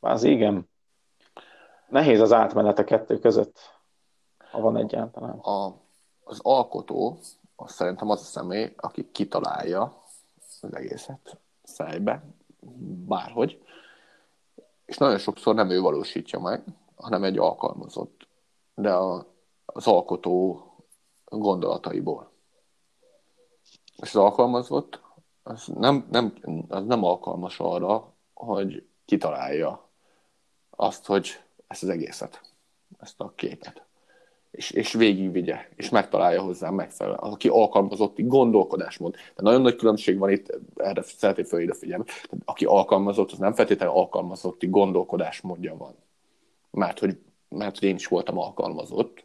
[0.00, 0.68] Az igen.
[1.88, 3.58] Nehéz az átmenet a kettő között,
[4.50, 5.38] ha van egyáltalán.
[5.38, 5.74] A,
[6.24, 7.18] az alkotó,
[7.56, 10.02] az szerintem az a személy, aki kitalálja
[10.60, 12.24] az egészet fejbe,
[13.06, 13.62] bárhogy,
[14.84, 16.64] és nagyon sokszor nem ő valósítja meg,
[16.96, 18.28] hanem egy alkalmazott,
[18.74, 19.26] de a,
[19.64, 20.62] az alkotó
[21.24, 22.30] gondolataiból.
[23.96, 25.00] És az alkalmazott
[25.42, 26.34] az nem, nem,
[26.68, 29.88] az nem alkalmas arra, hogy kitalálja
[30.70, 32.40] azt, hogy ezt az egészet,
[33.00, 33.82] ezt a képet.
[34.50, 37.20] És, és végigvigye, és megtalálja hozzá megfelelően.
[37.22, 39.14] Aki alkalmazotti gondolkodásmód.
[39.14, 42.04] De nagyon nagy különbség van itt, erre szeretnék föl ide figyelni.
[42.04, 45.94] Tehát aki alkalmazott, az nem feltétlenül alkalmazotti gondolkodásmódja van.
[46.70, 49.22] Mert hogy, mert hogy én is voltam alkalmazott,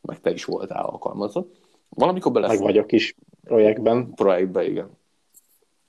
[0.00, 1.56] meg te is voltál alkalmazott.
[1.88, 2.46] Valamikor bele...
[2.46, 4.14] Meg vagyok is projektben.
[4.14, 4.90] Projektben, igen.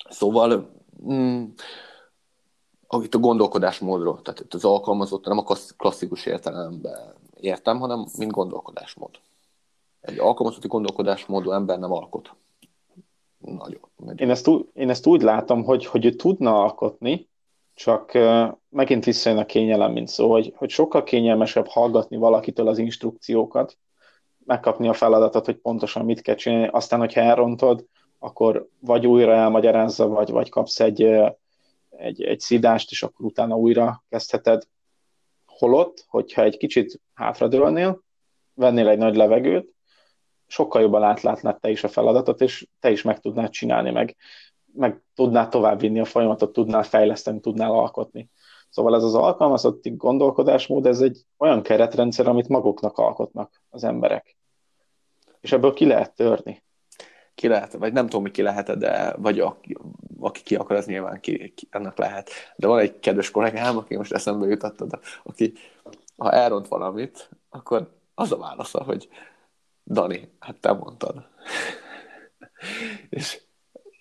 [0.09, 0.71] Szóval
[1.11, 1.43] mm,
[3.03, 9.09] itt a gondolkodásmódról, tehát az alkalmazott nem a klasszikus értelemben értem, hanem mint gondolkodásmód.
[10.01, 12.35] Egy alkalmazotti gondolkodásmódú ember nem alkot.
[13.37, 13.79] Nagyon.
[14.15, 17.29] Én ezt, úgy, én ezt úgy látom, hogy, hogy ő tudna alkotni,
[17.73, 22.77] csak uh, megint visszajön a kényelem, mint szó, hogy, hogy sokkal kényelmesebb hallgatni valakitől az
[22.77, 23.77] instrukciókat,
[24.45, 27.85] megkapni a feladatot, hogy pontosan mit kell csinálni, aztán, hogyha elrontod,
[28.19, 31.09] akkor vagy újra elmagyarázza, vagy, vagy kapsz egy,
[31.97, 34.63] egy, egy szidást, és akkor utána újra kezdheted.
[35.45, 38.03] Holott, hogyha egy kicsit hátradőlnél,
[38.53, 39.73] vennél egy nagy levegőt,
[40.47, 44.15] sokkal jobban átlátnád te is a feladatot, és te is meg tudnád csinálni, meg,
[44.73, 48.29] meg tudnád továbbvinni a folyamatot, tudnál fejleszteni, tudnál alkotni.
[48.69, 54.37] Szóval ez az alkalmazotti gondolkodásmód, ez egy olyan keretrendszer, amit maguknak alkotnak az emberek.
[55.39, 56.63] És ebből ki lehet törni.
[57.35, 59.77] Ki lehet, vagy nem tudom, hogy ki lehet, de vagy aki,
[60.25, 62.29] aki ki akar, az nyilván ki, ki, ennek lehet.
[62.55, 65.53] De van egy kedves kollégám, aki most eszembe jutattad, aki
[66.17, 69.07] ha elront valamit, akkor az a válasza, hogy
[69.85, 71.15] Dani, hát te mondtad.
[73.09, 73.41] és,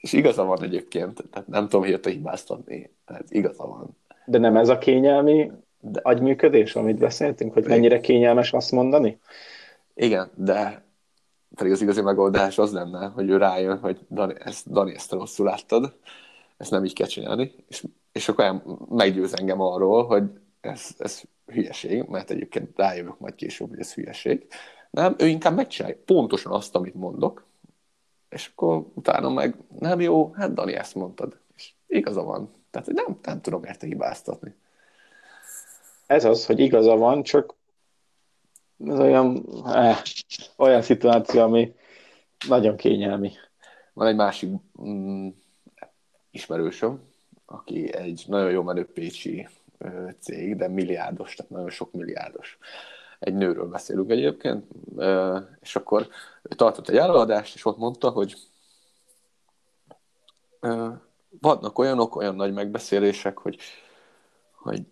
[0.00, 3.96] és igaza van egyébként, tehát nem tudom, hogy jött a hibáztatni, tehát igaza van.
[4.26, 6.00] De nem ez a kényelmi de...
[6.02, 9.20] agyműködés, amit beszéltünk, hogy mennyire kényelmes azt mondani?
[9.94, 10.83] Igen, de
[11.54, 15.46] pedig az igazi megoldás az lenne, hogy ő rájön, hogy Dani, ezt, Dani, ezt rosszul
[15.46, 15.96] láttad,
[16.56, 20.22] ezt nem így kell csinálni, és, és akkor meggyőz engem arról, hogy
[20.60, 24.46] ez, ez hülyeség, mert egyébként rájövök majd később, hogy ez hülyeség.
[24.90, 27.44] Nem, ő inkább megcsinálja pontosan azt, amit mondok,
[28.28, 32.52] és akkor utána meg nem jó, hát Dani ezt mondtad, és igaza van.
[32.70, 34.54] Tehát nem, nem tudom érte hibáztatni.
[36.06, 37.54] Ez az, hogy igaza van, csak
[38.78, 39.98] ez olyan, eh,
[40.56, 41.74] olyan szituáció, ami
[42.48, 43.32] nagyon kényelmi.
[43.92, 44.50] Van egy másik
[44.82, 45.28] mm,
[46.30, 47.02] ismerősöm,
[47.46, 52.58] aki egy nagyon jó menő pécsi ö, cég, de milliárdos, tehát nagyon sok milliárdos.
[53.18, 54.64] Egy nőről beszélünk egyébként,
[54.96, 56.08] ö, és akkor
[56.42, 58.34] ő tartott egy előadást, és ott mondta, hogy
[60.60, 60.88] ö,
[61.40, 63.58] vannak olyanok, olyan nagy megbeszélések, hogy,
[64.52, 64.82] hogy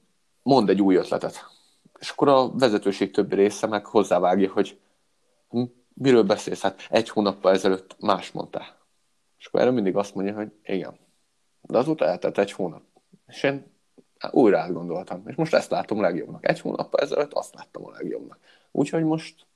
[0.43, 1.47] mond egy új ötletet.
[2.03, 4.79] És akkor a vezetőség többi része meg hozzávágja, hogy
[5.49, 5.63] hm,
[5.95, 6.61] miről beszélsz?
[6.61, 8.77] Hát egy hónappal ezelőtt más mondtál.
[9.39, 10.99] És akkor erre mindig azt mondja, hogy igen.
[11.61, 12.83] De azóta eltelt egy hónap.
[13.27, 13.65] És én
[14.31, 15.23] újra átgondoltam.
[15.27, 16.49] És most ezt látom legjobbnak.
[16.49, 18.39] Egy hónappal ezelőtt azt láttam a legjobbnak.
[18.71, 19.47] Úgyhogy most,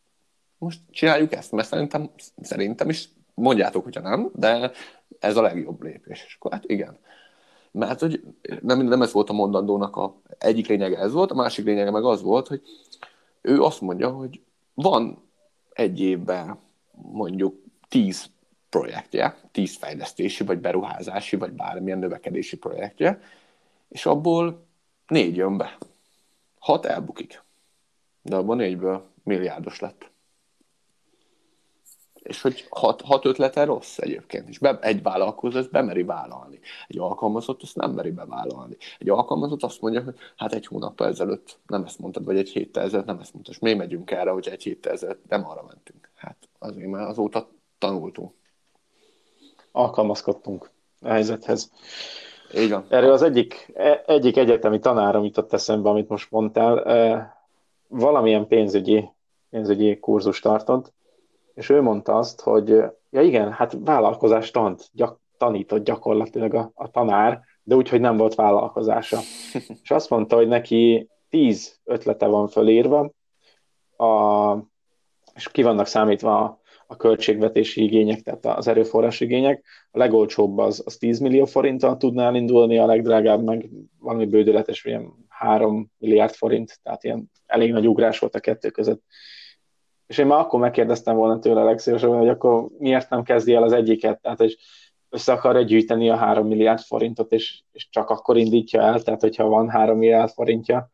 [0.59, 2.11] most csináljuk ezt, mert szerintem,
[2.43, 4.71] szerintem is mondjátok, hogyha nem, de
[5.19, 6.25] ez a legjobb lépés.
[6.27, 6.99] És akkor hát igen.
[7.77, 8.23] Mert hogy
[8.61, 12.05] nem, nem ez volt a mondandónak a egyik lényege ez volt, a másik lényege meg
[12.05, 12.63] az volt, hogy
[13.41, 14.41] ő azt mondja, hogy
[14.75, 15.23] van
[15.73, 16.59] egy évben
[16.93, 18.27] mondjuk tíz
[18.69, 23.21] projektje, tíz fejlesztési, vagy beruházási, vagy bármilyen növekedési projektje,
[23.89, 24.67] és abból
[25.07, 25.79] négy jön be.
[26.59, 27.43] Hat elbukik.
[28.23, 30.11] De abban négyből milliárdos lett
[32.27, 36.61] és hogy hat, hat ötlete rossz egyébként, és be, egy vállalkozó ezt bemeri vállalni.
[36.89, 38.77] Egy alkalmazott azt nem meri bevállalni.
[38.99, 42.83] Egy alkalmazott azt mondja, hogy hát egy hónappal ezelőtt nem ezt mondtad, vagy egy héttel
[42.83, 46.11] ezelőtt nem ezt mondtad, és mi megyünk erre, hogy egy héttel ezelőtt nem arra mentünk.
[46.15, 48.33] Hát azért, mert azóta tanultunk.
[49.73, 51.73] Alkalmazkodtunk a helyzethez.
[52.53, 52.87] Igen.
[52.89, 57.31] Erről az egyik, e, egyik egyetemi tanárom jutott eszembe, amit most mondtál, e,
[57.89, 59.09] valamilyen pénzügyi,
[59.51, 60.93] pénzügyi kurzus tartott,
[61.57, 62.69] és ő mondta azt, hogy
[63.11, 68.17] ja igen, hát vállalkozás tant, gyak, tanított gyakorlatilag a, a tanár, de úgy, hogy nem
[68.17, 69.19] volt vállalkozása.
[69.83, 73.11] és azt mondta, hogy neki tíz ötlete van fölírva,
[73.97, 74.55] a,
[75.35, 79.65] és ki vannak számítva a, a költségvetési igények, tehát az erőforrás igények.
[79.91, 85.13] A legolcsóbb az, az 10 millió forinttal tudná indulni, a legdrágább meg valami bődöletes, ilyen
[85.29, 89.03] 3 milliárd forint, tehát ilyen elég nagy ugrás volt a kettő között.
[90.07, 93.73] És én már akkor megkérdeztem volna tőle legszívesebben, hogy akkor miért nem kezdi el az
[93.73, 94.57] egyiket, tehát és
[95.09, 99.45] össze akarja gyűjteni a 3 milliárd forintot, és, és csak akkor indítja el, tehát hogyha
[99.49, 100.91] van 3 milliárd forintja,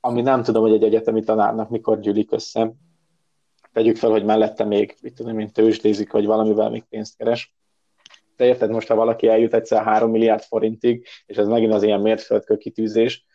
[0.00, 2.72] ami nem tudom, hogy egy egyetemi tanárnak mikor gyűlik össze.
[3.72, 7.54] Tegyük fel, hogy mellette még, mit tudom én, tőzsdézik, vagy valamivel még pénzt keres.
[8.36, 12.00] De érted, most ha valaki eljut egyszer 3 milliárd forintig, és ez megint az ilyen
[12.00, 13.26] mértföldkő kitűzés,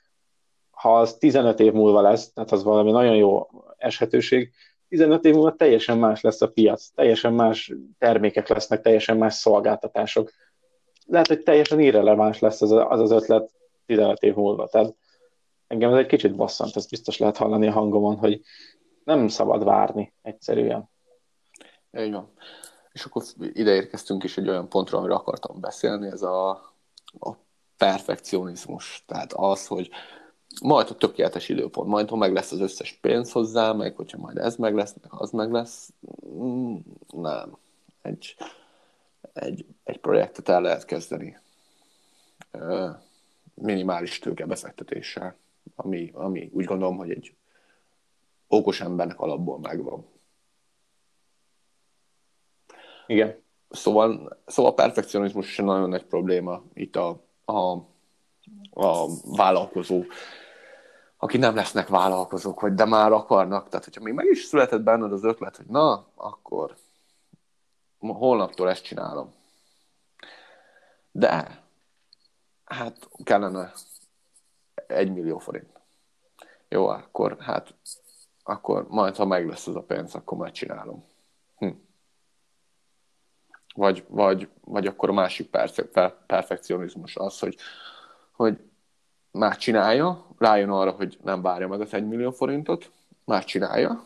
[0.69, 4.51] ha az 15 év múlva lesz, tehát az valami nagyon jó eshetőség,
[4.91, 10.31] 15 év múlva teljesen más lesz a piac, teljesen más termékek lesznek, teljesen más szolgáltatások.
[11.05, 13.51] Lehet, hogy teljesen irreleváns lesz az az, az ötlet
[13.85, 14.67] 15 év múlva.
[14.67, 14.95] Tehát
[15.67, 18.41] engem ez egy kicsit bosszant, ezt biztos lehet hallani a hangomon, hogy
[19.03, 20.89] nem szabad várni egyszerűen.
[21.97, 22.33] Így van.
[22.91, 26.49] És akkor ide érkeztünk is egy olyan pontra, amiről akartam beszélni, ez a,
[27.19, 27.35] a
[27.77, 29.03] perfekcionizmus.
[29.07, 29.89] Tehát az, hogy
[30.61, 34.37] majd a tökéletes időpont, majd ha meg lesz az összes pénz hozzá, meg hogyha majd
[34.37, 35.93] ez meg lesz, meg az meg lesz,
[36.27, 36.75] mm,
[37.07, 37.57] nem.
[38.01, 38.35] Egy,
[39.33, 41.37] egy, egy projektet el lehet kezdeni
[43.53, 45.35] minimális tőkebefektetéssel,
[45.75, 47.33] ami, ami úgy gondolom, hogy egy
[48.47, 50.05] okos embernek alapból megvan.
[53.07, 53.39] Igen.
[53.69, 57.71] Szóval, szóval a perfekcionizmus is nagyon nagy probléma itt a, a,
[58.71, 60.03] a vállalkozó,
[61.23, 63.69] akik nem lesznek vállalkozók, vagy de már akarnak.
[63.69, 66.75] Tehát, hogyha még meg is született benned az ötlet, hogy na, akkor
[67.99, 69.33] holnaptól ezt csinálom.
[71.11, 71.63] De,
[72.65, 73.71] hát kellene
[74.87, 75.81] egy millió forint.
[76.69, 77.75] Jó, akkor hát,
[78.43, 81.05] akkor majd, ha meg lesz az a pénz, akkor megcsinálom.
[81.57, 81.69] Hm.
[83.73, 87.57] Vagy, vagy, vagy akkor a másik perfe- perfekcionizmus az, hogy,
[88.31, 88.70] hogy
[89.31, 92.91] már csinálja, rájön arra, hogy nem várja meg az 1 millió forintot,
[93.25, 94.03] már csinálja,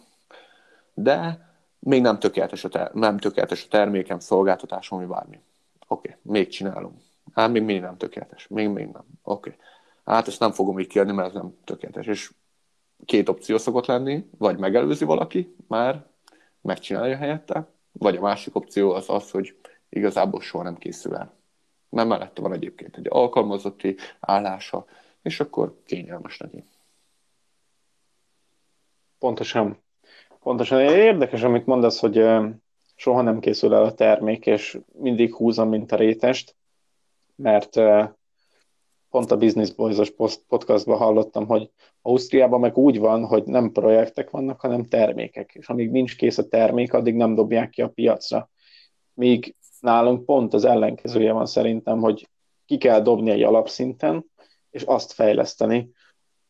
[0.94, 5.40] de még nem tökéletes a, ter- nem tökéletes a termékem, szolgáltatásom, vagy bármi.
[5.88, 7.02] Oké, okay, még csinálom.
[7.34, 8.48] Hát még mindig nem tökéletes.
[8.48, 9.04] Még, még nem.
[9.24, 9.50] Oké.
[9.50, 9.62] Okay.
[10.06, 12.06] Hát ezt nem fogom így kérni, mert ez nem tökéletes.
[12.06, 12.32] És
[13.06, 16.06] két opció szokott lenni, vagy megelőzi valaki már,
[16.62, 19.56] megcsinálja helyette, vagy a másik opció az az, hogy
[19.90, 21.34] igazából soha nem készül el.
[21.90, 24.86] Mert mellette van egyébként egy alkalmazotti állása,
[25.26, 26.64] és akkor kényelmes neki.
[29.20, 29.84] Pontosan.
[30.40, 30.80] Pontosan.
[30.82, 32.26] Érdekes, amit mondasz, hogy
[32.96, 36.56] soha nem készül el a termék, és mindig húzom, mint a rétest,
[37.36, 37.80] mert
[39.10, 40.12] pont a Business Boys-os
[40.48, 45.92] podcastban hallottam, hogy Ausztriában meg úgy van, hogy nem projektek vannak, hanem termékek, és amíg
[45.92, 48.50] nincs kész a termék, addig nem dobják ki a piacra.
[49.14, 52.30] Míg nálunk pont az ellenkezője van szerintem, hogy
[52.66, 54.34] ki kell dobni egy alapszinten,
[54.76, 55.92] és azt fejleszteni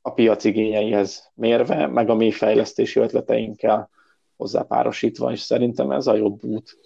[0.02, 3.90] a piac igényeihez mérve, meg a mi fejlesztési ötleteinkkel
[4.38, 6.78] hozzápárosítva, és szerintem ez a jobb út.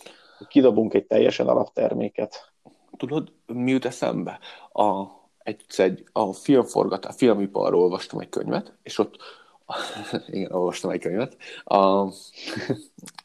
[0.48, 2.52] Kidobunk egy teljesen alapterméket.
[2.98, 4.40] Tudod, mi jut eszembe?
[4.72, 5.06] A,
[5.38, 9.16] egyszer egy, a filmforgatás, filmiparról olvastam egy könyvet, és ott
[10.28, 11.78] igen, olvastam egy könyvet, a,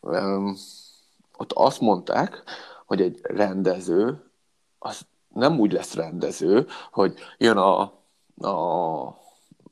[0.01, 0.57] um,
[1.37, 2.43] ott azt mondták,
[2.87, 4.31] hogy egy rendező
[4.79, 8.04] az nem úgy lesz rendező, hogy jön a,
[8.39, 9.07] a,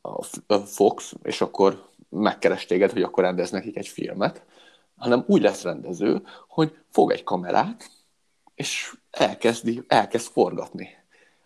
[0.00, 4.44] a Fox, és akkor megkeres téged, hogy akkor rendez nekik egy filmet,
[4.96, 7.90] hanem úgy lesz rendező, hogy fog egy kamerát,
[8.54, 10.88] és elkezdi, elkezd forgatni.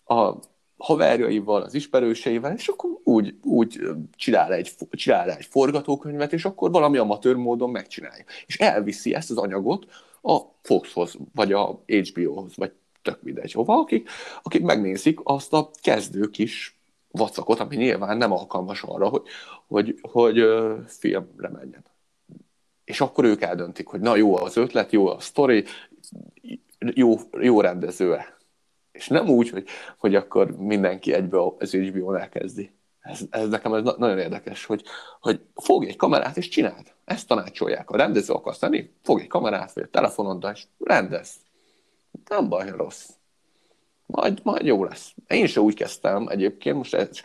[0.07, 0.35] A
[0.77, 3.81] haverjaival, az ismerőseivel, és akkor úgy, úgy
[4.17, 8.25] csinál, egy, csinál egy forgatókönyvet, és akkor valami amatőr módon megcsinálja.
[8.47, 9.87] És elviszi ezt az anyagot
[10.23, 14.09] a Foxhoz, vagy a HBO-hoz, vagy tök mindegy hova, akik,
[14.43, 16.76] akik megnézik azt a kezdő kis
[17.17, 19.23] vacakot, ami nyilván nem alkalmas arra, hogy,
[19.67, 20.45] hogy, hogy
[20.87, 21.85] filmre menjen.
[22.85, 25.65] És akkor ők eldöntik, hogy na jó az ötlet, jó a sztori,
[26.79, 28.19] jó, jó rendező
[28.93, 29.67] És nem úgy, hogy,
[29.99, 32.75] hogy akkor mindenki egybe az HBO-n elkezdi.
[33.01, 34.83] Ez, ez nekem ez nagyon érdekes, hogy,
[35.21, 36.95] hogy fogj egy kamerát és csináld.
[37.05, 37.91] Ezt tanácsolják.
[37.91, 41.35] A rendező akarsz tenni, fogj egy kamerát, vagy a telefonoddal, és rendez.
[42.29, 43.09] Nem baj, rossz.
[44.07, 45.15] Majd, majd jó lesz.
[45.29, 47.21] Én sem úgy kezdtem egyébként, most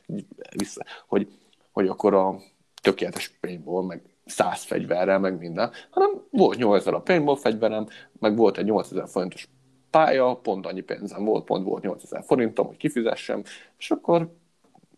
[0.56, 1.28] vissza, hogy,
[1.72, 2.40] hogy akkor a
[2.82, 7.88] tökéletes paintball, meg száz fegyverrel, meg minden, hanem volt 8000 a paintball fegyverem,
[8.20, 9.48] meg volt egy 8000 forintos
[9.90, 13.44] pálya, pont annyi pénzem volt, pont volt 8000 forintom, hogy kifizessem,
[13.78, 14.34] és akkor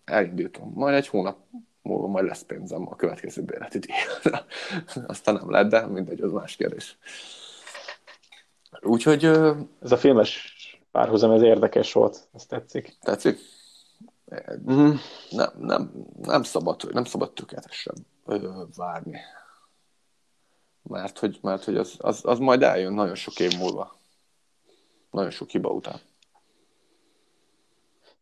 [0.06, 0.72] elindítom.
[0.76, 1.38] Majd egy hónap
[1.82, 4.46] múlva majd lesz pénzem a következő bérleti díjra.
[5.08, 6.98] Aztán nem lehet, de mindegy, az más kérdés.
[8.82, 9.26] Úgyhogy...
[9.82, 10.53] Ez a filmes
[10.94, 12.98] párhuzam, ez érdekes volt, ez tetszik.
[13.02, 13.40] Tetszik?
[14.72, 14.96] Mm-hmm.
[15.30, 15.92] Nem, nem,
[16.22, 17.96] nem, szabad, nem szabad tökéletesen
[18.76, 19.20] várni.
[20.82, 23.96] Mert hogy, mert hogy az, az, az majd eljön nagyon sok év múlva.
[25.12, 26.00] Nagyon sok hiba után.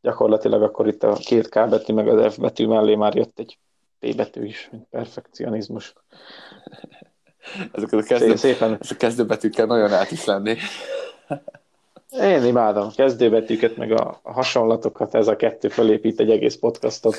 [0.01, 3.59] Gyakorlatilag akkor itt a két K betű meg az F betű mellé már jött egy
[3.99, 5.93] P betű is, mint perfekcionizmus.
[7.71, 8.77] Ezek a, kezdő, Szépen.
[8.79, 10.57] ezek a kezdőbetűkkel nagyon át is lenni.
[12.19, 17.15] Én imádom kezdőbetűket, meg a hasonlatokat, ez a kettő felépít egy egész podcastot.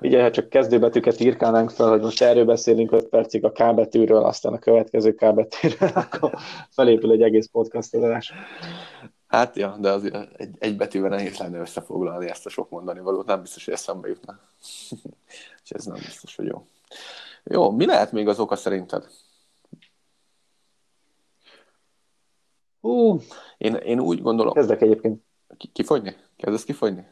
[0.00, 4.24] Ugye, ha csak kezdőbetűket írkálnánk fel, hogy most erről beszélünk 5 percig a K betűről,
[4.24, 6.32] aztán a következő K betűről, akkor
[6.70, 8.32] felépül egy egész podcastolás.
[9.26, 13.26] Hát ja, de az egy, egy betűvel nehéz lenne összefoglalni ezt a sok mondani valót,
[13.26, 14.38] nem biztos, hogy eszembe jutna.
[15.64, 16.66] És ez nem biztos, hogy jó.
[17.44, 19.04] Jó, mi lehet még az oka szerinted?
[22.80, 23.20] Hú,
[23.58, 24.52] Én, én úgy gondolom...
[24.52, 25.22] kezdek egyébként
[25.56, 26.16] Ki- Kifogyni?
[26.36, 27.06] Kezdesz kifogyni?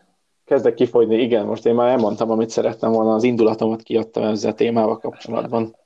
[0.49, 4.55] kezdek kifogyni, igen, most én már elmondtam, amit szerettem volna, az indulatomat kiadtam ezzel a
[4.55, 5.77] témával kapcsolatban.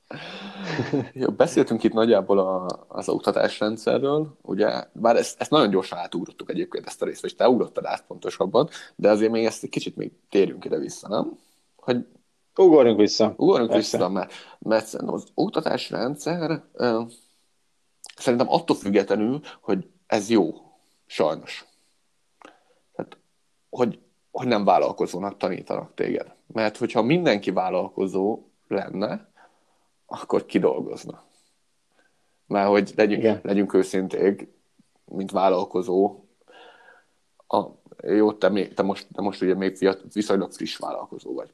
[1.13, 6.85] Jó, beszéltünk itt nagyjából a, az oktatásrendszerről, ugye, bár ezt, ezt nagyon gyorsan átugrottuk egyébként
[6.85, 10.11] ezt a részt, vagy te ugrottad át pontosabban, de azért még ezt egy kicsit még
[10.29, 11.39] térjünk ide-vissza, nem?
[11.75, 12.05] Hogy
[12.57, 13.33] Ugorjunk vissza.
[13.37, 13.97] ugorjunk Persze.
[13.97, 16.63] vissza, mert, mert az oktatásrendszer
[18.17, 20.53] szerintem attól függetlenül, hogy ez jó,
[21.05, 21.65] sajnos.
[22.95, 23.17] Tehát,
[23.69, 23.99] hogy,
[24.31, 26.33] hogy nem vállalkozónak tanítanak téged.
[26.47, 29.31] Mert hogyha mindenki vállalkozó lenne,
[30.05, 31.23] akkor kidolgozna.
[32.47, 33.39] Mert hogy legyünk, Igen.
[33.43, 34.47] legyünk őszinték,
[35.05, 36.23] mint vállalkozó,
[37.47, 37.65] a,
[38.03, 41.53] jó, te, még, te, most, te most ugye még fiat, viszonylag friss vállalkozó vagy.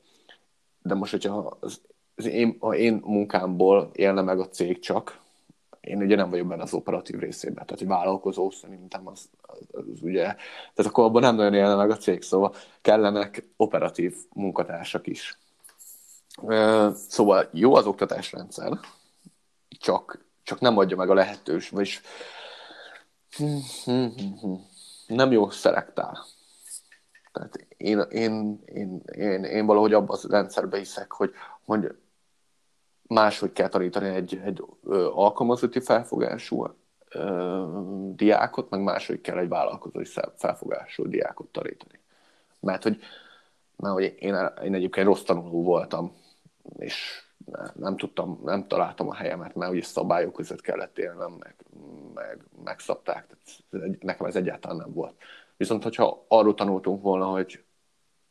[0.82, 1.82] De most, hogyha az,
[2.16, 5.22] az én, a én munkámból élne meg a cég csak,
[5.90, 10.02] én ugye nem vagyok benne az operatív részében, tehát hogy vállalkozó szerintem az, az, az
[10.02, 15.38] ugye, tehát akkor abban nem nagyon élne meg a cég, szóval kellenek operatív munkatársak is.
[16.94, 18.80] Szóval jó az oktatásrendszer,
[19.80, 22.02] csak, csak nem adja meg a lehetős, vagyis
[25.08, 26.26] nem jó szelektál.
[27.32, 31.32] Tehát én, én, én, én, én valahogy abban a rendszerbe hiszek, hogy,
[31.66, 31.96] hogy
[33.10, 34.64] máshogy kell tanítani egy, egy
[35.14, 36.68] alkalmazotti felfogású
[37.10, 37.64] ö,
[38.16, 40.05] diákot, meg máshogy kell egy vállalkozói
[40.36, 41.99] felfogású diákot tanítani.
[42.60, 42.99] Mert hogy,
[43.76, 46.16] mert hogy én, én egyébként rossz tanuló voltam,
[46.78, 51.55] és ne- nem tudtam, nem találtam a helyemet, mert ugye szabályok között kellett élnem, meg,
[52.14, 53.28] meg megszabták,
[53.70, 55.16] tehát nekem ez egyáltalán nem volt.
[55.57, 57.64] Viszont, hogyha arról tanultunk volna, hogy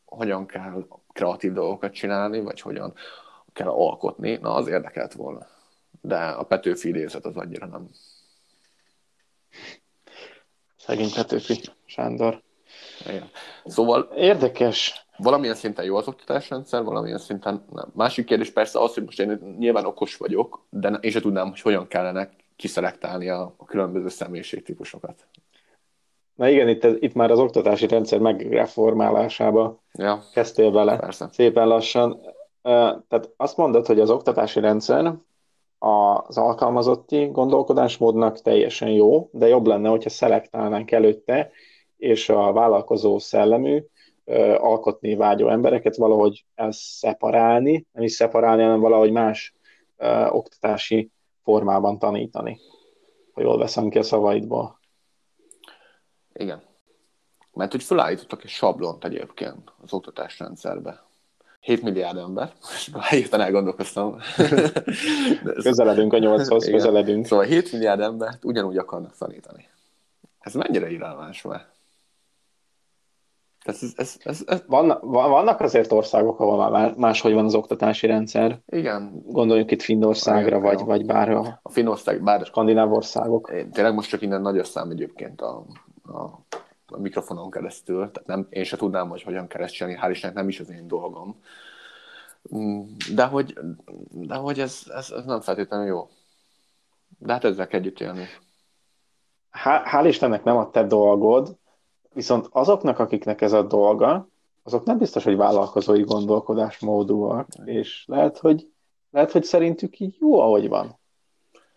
[0.04, 2.94] hogyan kell kreatív dolgokat csinálni, vagy hogyan
[3.58, 5.46] kell alkotni, na az érdekelt volna.
[6.00, 7.88] De a Petőfi idézet az annyira nem.
[10.76, 12.42] Szegény Petőfi Sándor.
[13.08, 13.30] Igen.
[13.64, 15.06] Szóval Érdekes.
[15.16, 17.90] valamilyen szinten jó az oktatásrendszer, valamilyen szinten nem.
[17.94, 21.60] Másik kérdés persze az, hogy most én nyilván okos vagyok, de én sem tudnám, hogy
[21.60, 25.26] hogyan kellene kiszelektálni a, a különböző személyiségtípusokat.
[26.34, 30.96] Na igen, itt, itt már az oktatási rendszer megreformálásába Ja, kezdtél bele.
[30.98, 31.28] persze.
[31.32, 32.20] Szépen lassan.
[32.62, 35.14] Tehát azt mondod, hogy az oktatási rendszer
[35.78, 41.50] az alkalmazotti gondolkodásmódnak teljesen jó, de jobb lenne, hogyha szelektálnánk előtte,
[41.96, 43.84] és a vállalkozó szellemű,
[44.56, 49.54] alkotni vágyó embereket valahogy elszeparálni, nem is szeparálni, hanem valahogy más
[50.28, 51.10] oktatási
[51.42, 52.60] formában tanítani.
[53.32, 54.78] Ha jól veszem ki a szavaidból.
[56.32, 56.62] Igen.
[57.52, 61.06] Mert hogy felállítottak egy sablont egyébként az oktatásrendszerbe.
[61.60, 64.16] 7 milliárd ember, és hirtelen elgondolkoztam.
[65.62, 67.26] Közeledünk a nyolchoz, közeledünk.
[67.26, 69.68] Szóval 7 milliárd embert ugyanúgy akarnak tanítani.
[70.38, 71.66] Ez mennyire irányos már?
[73.64, 78.06] Ez, ez, ez, ez, ez, Vannak, vannak azért országok, ahol már máshogy van az oktatási
[78.06, 78.60] rendszer.
[78.66, 80.84] igen, Gondoljunk itt Finnországra, Igen, vagy, jó.
[80.84, 81.60] vagy bárhol.
[81.62, 83.50] a Finország, bár Skandináv országok.
[83.54, 85.64] én tényleg most csak innen nagy a szám egyébként a,
[86.02, 86.38] a,
[86.90, 90.60] a mikrofonon keresztül, tehát nem, én se tudnám, hogy hogyan csinálni, hál' Istennek nem is
[90.60, 91.42] az én dolgom.
[92.54, 92.82] Mm,
[93.14, 93.58] De hogy,
[94.10, 96.08] de hogy ez, ez, ez nem feltétlenül jó.
[97.18, 98.26] De hát ezzel együtt élni.
[99.50, 101.56] Há- Hál' Istennek nem a te dolgod,
[102.12, 104.28] viszont azoknak, akiknek ez a dolga,
[104.62, 108.70] azok nem biztos, hogy vállalkozói gondolkodásmódúak, és lehet, hogy,
[109.10, 110.98] lehet, hogy szerintük így jó, ahogy van.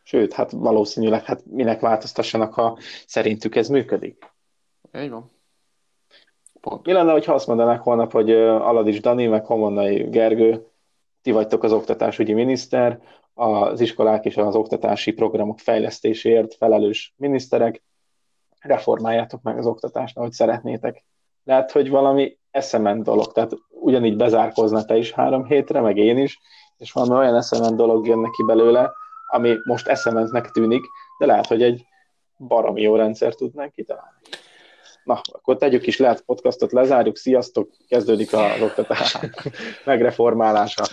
[0.03, 4.30] Sőt, hát valószínűleg, hát minek változtassanak, ha szerintük ez működik.
[4.95, 5.31] Így van.
[6.61, 6.85] Pont.
[6.85, 10.67] Mi lenne, hogyha azt mondanák holnap, hogy Aladis Dani, meg Homonnai Gergő,
[11.21, 13.01] ti vagytok az oktatásügyi miniszter,
[13.33, 17.83] az iskolák és az oktatási programok fejlesztéséért felelős miniszterek,
[18.59, 21.05] reformáljátok meg az oktatást, ahogy szeretnétek.
[21.43, 26.39] Lehet, hogy valami eszement dolog, tehát ugyanígy bezárkozna te is három hétre, meg én is,
[26.77, 28.91] és valami olyan eszement dolog jön neki belőle,
[29.27, 30.83] ami most eszementnek tűnik,
[31.19, 31.85] de lehet, hogy egy
[32.37, 34.17] baromi jó rendszer tudnánk kitalálni.
[35.03, 39.17] Na, akkor tegyük is le a podcastot, lezárjuk, sziasztok, kezdődik az oktatás
[39.85, 40.83] megreformálása.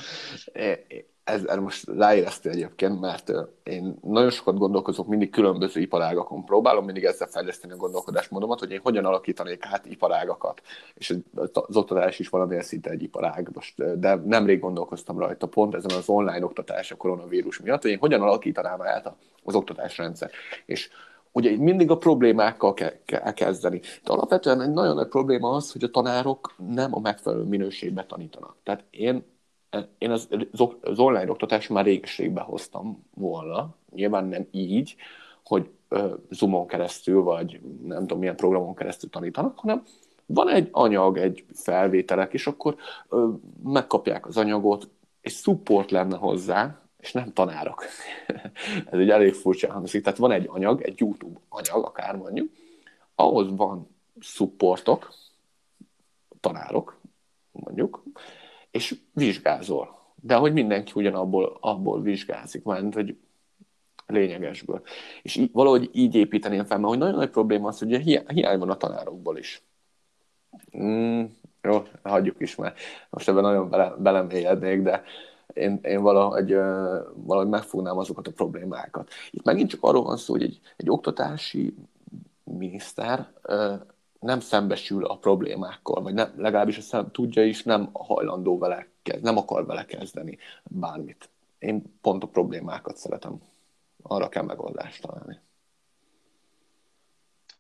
[1.24, 3.32] Ez, ez most ráéreztél egyébként, mert
[3.62, 6.44] én nagyon sokat gondolkozok mindig különböző iparágakon.
[6.44, 10.62] Próbálom mindig ezzel fejleszteni a gondolkodásmódomat, hogy én hogyan alakítanék át iparágakat.
[10.94, 11.14] És
[11.52, 16.08] az oktatás is valamilyen szinte egy iparág, most, de nemrég gondolkoztam rajta pont ezen az
[16.08, 19.12] online oktatás a koronavírus miatt, hogy én hogyan alakítanám át
[19.44, 20.30] az oktatásrendszer.
[20.66, 20.90] És
[21.38, 23.80] ugye mindig a problémákkal kell, kezdeni.
[24.04, 28.56] De alapvetően egy nagyon nagy probléma az, hogy a tanárok nem a megfelelő minőségben tanítanak.
[28.62, 29.24] Tehát én
[29.98, 30.28] én az,
[30.80, 34.96] az online oktatást már régeségbe hoztam volna, nyilván nem így,
[35.44, 35.70] hogy
[36.30, 39.82] Zoomon keresztül, vagy nem tudom milyen programon keresztül tanítanak, hanem
[40.26, 42.76] van egy anyag, egy felvételek, és akkor
[43.08, 43.28] ö,
[43.62, 44.88] megkapják az anyagot,
[45.20, 47.84] és support lenne hozzá, és nem tanárok.
[48.90, 50.02] Ez egy elég furcsa hangzik.
[50.02, 52.50] Tehát van egy anyag, egy YouTube anyag, akár mondjuk,
[53.14, 53.88] ahhoz van
[54.20, 55.12] supportok,
[56.40, 57.00] tanárok,
[57.50, 58.02] mondjuk,
[58.70, 59.96] és vizsgázol.
[60.14, 63.16] De hogy mindenki ugyanabból abból vizsgázik, mert hogy
[64.06, 64.82] lényegesből.
[65.22, 68.58] És í- valahogy így építeném fel, mert hogy nagyon nagy probléma az, hogy hi- hiány
[68.58, 69.62] van a tanárokból is.
[70.76, 71.24] Mm,
[71.62, 72.78] jó, hagyjuk is, mert
[73.10, 75.02] most ebben nagyon bele, belemélyednék, de
[75.54, 76.52] én, én valahogy,
[77.14, 79.10] valahogy megfognám azokat a problémákat.
[79.30, 81.74] Itt megint csak arról van szó, hogy egy, egy oktatási
[82.44, 83.32] miniszter
[84.20, 89.36] nem szembesül a problémákkal, vagy nem, legalábbis azt tudja is, nem hajlandó vele kezd, nem
[89.36, 91.28] akar vele kezdeni bármit.
[91.58, 93.40] Én pont a problémákat szeretem.
[94.02, 95.40] Arra kell megoldást találni.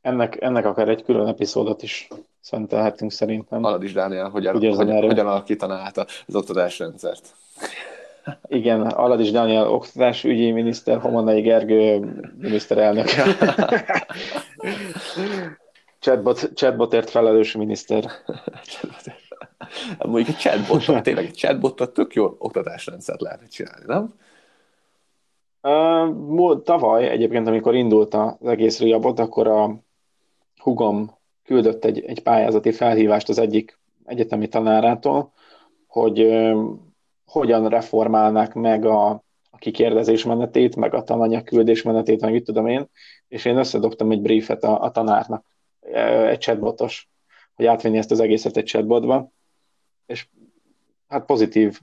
[0.00, 2.08] Ennek, ennek akár egy külön epizódot is
[2.40, 3.82] szentelhetünk szerintem.
[3.82, 7.34] is, Dániel, hogyan, Ugye hogyan, hogyan alakítaná át az oktatásrendszert.
[8.46, 11.98] Igen, Aladis Dániel oktatásügyi miniszter, Homonai Gergő
[12.38, 13.06] miniszterelnök.
[16.00, 18.04] Chatbot, chatbotért felelős miniszter.
[19.98, 24.14] Mondjuk egy chatbot, tényleg egy chatbottal tök jó oktatásrendszert lehet csinálni, nem?
[25.62, 29.86] Uh, tavaly egyébként, amikor indult az egész riabot, akkor a
[30.58, 35.32] hugom küldött egy, egy pályázati felhívást az egyik egyetemi tanárától,
[35.86, 36.44] hogy
[37.26, 39.08] hogyan reformálnák meg a,
[39.50, 42.88] a kikérdezés menetét, meg a tananyag küldés menetét, meg mit tudom én,
[43.28, 45.46] és én összedobtam egy briefet a, a tanárnak
[46.28, 47.08] egy chatbotos,
[47.54, 49.30] hogy átvinni ezt az egészet egy chatbotba,
[50.06, 50.28] és
[51.08, 51.80] hát pozitív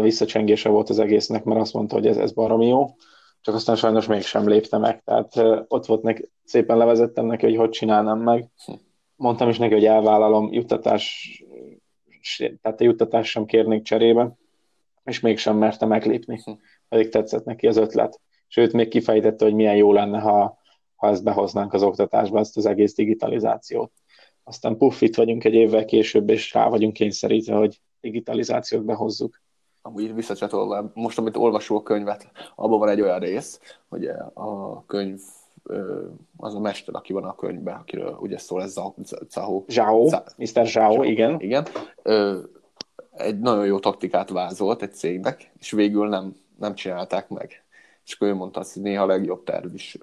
[0.00, 2.94] visszacsengése volt az egésznek, mert azt mondta, hogy ez, ez baromi jó,
[3.42, 5.36] csak aztán sajnos mégsem lépte meg, tehát
[5.68, 8.48] ott volt neki, szépen levezettem neki, hogy hogy csinálnám meg.
[9.16, 11.30] Mondtam is neki, hogy elvállalom juttatás,
[12.36, 14.36] tehát a juttatás sem kérnék cserébe,
[15.04, 16.42] és mégsem merte meglépni,
[16.88, 18.20] pedig tetszett neki az ötlet.
[18.46, 20.60] Sőt, még kifejtette, hogy milyen jó lenne, ha
[21.02, 23.92] ha ezt behoznánk az oktatásba, ezt az egész digitalizációt.
[24.42, 29.42] Aztán puff, itt vagyunk egy évvel később, és rá vagyunk kényszerítve, hogy digitalizációt behozzuk.
[29.82, 35.20] Amúgy visszacsatolva, most amit olvasó a könyvet, abban van egy olyan rész, hogy a könyv
[36.36, 38.80] az a mester, aki van a könyvben, akiről ugye szól, ez
[39.28, 39.64] Zhao.
[39.68, 40.66] Zhao, Mr.
[40.66, 41.40] Zhao, igen.
[41.40, 41.66] Igen.
[43.12, 47.64] Egy nagyon jó taktikát vázolt egy cégnek, és végül nem, nem csinálták meg.
[48.04, 49.98] És akkor ő mondta azt, hogy néha a legjobb terv is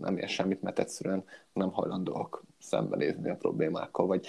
[0.00, 4.26] nem ér semmit, mert egyszerűen nem hajlandóak szembenézni a problémákkal, vagy,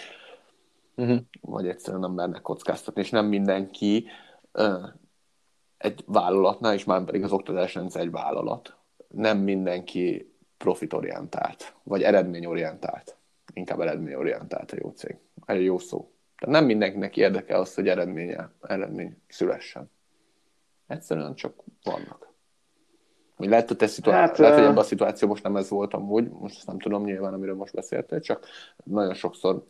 [0.95, 1.19] uh-huh.
[1.41, 4.11] vagy egyszerűen nem mernek kockáztatni, és nem mindenki uh,
[5.77, 8.77] egy vállalatnál, és már pedig az oktatás rendszer egy vállalat,
[9.07, 13.17] nem mindenki profitorientált, vagy eredményorientált.
[13.53, 15.17] Inkább eredményorientált a jó cég.
[15.45, 16.11] Egy jó szó.
[16.37, 19.91] Tehát nem mindenkinek érdekel az, hogy eredménye, eredmény szülessen.
[20.87, 22.33] Egyszerűen csak vannak.
[23.35, 25.93] Hogy lehet, hogy, te szituá- hát, lehet, hogy ebben a szituáció most nem ez volt
[25.93, 28.45] amúgy, most ezt nem tudom nyilván, amiről most beszéltél, csak
[28.83, 29.67] nagyon sokszor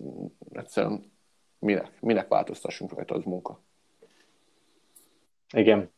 [0.00, 1.12] mm, egyszerűen
[1.58, 3.60] minek, minek változtassunk rajta, az munka.
[5.52, 5.90] Igen.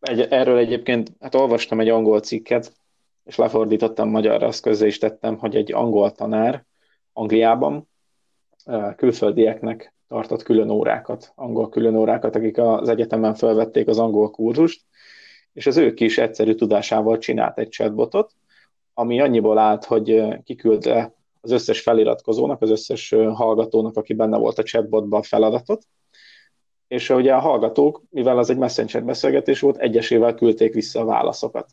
[0.00, 2.72] Egy, erről egyébként, hát olvastam egy angol cikket,
[3.24, 6.64] és lefordítottam magyarra, azt közé is tettem, hogy egy angol tanár
[7.12, 7.88] Angliában
[8.96, 14.84] külföldieknek tartott külön órákat, angol külön órákat, akik az egyetemen felvették az angol kurzust,
[15.52, 18.32] és az ő kis egyszerű tudásával csinált egy chatbotot,
[18.94, 24.62] ami annyiból állt, hogy kiküldte az összes feliratkozónak, az összes hallgatónak, aki benne volt a
[24.62, 25.86] chatbotban feladatot,
[26.88, 31.66] és ugye a hallgatók, mivel az egy messenger beszélgetés volt, egyesével küldték vissza a válaszokat.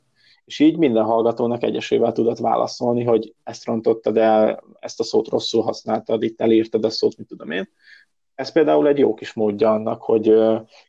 [0.46, 5.64] És így minden hallgatónak egyesével tudott válaszolni, hogy ezt rontottad el, ezt a szót rosszul
[5.64, 7.70] használtad, itt elírtad a szót, mit tudom én.
[8.36, 10.34] Ez például egy jó kis módja annak, hogy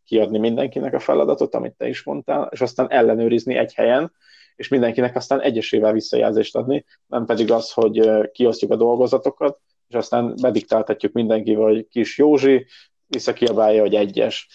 [0.04, 4.12] kiadni mindenkinek a feladatot, amit te is mondtál, és aztán ellenőrizni egy helyen,
[4.56, 9.58] és mindenkinek aztán egyesével visszajelzést adni, nem pedig az, hogy kiosztjuk a dolgozatokat,
[9.88, 12.66] és aztán bediktáltatjuk mindenkivel, hogy kis Józsi
[13.12, 14.48] visszakiabálja, hogy egyes.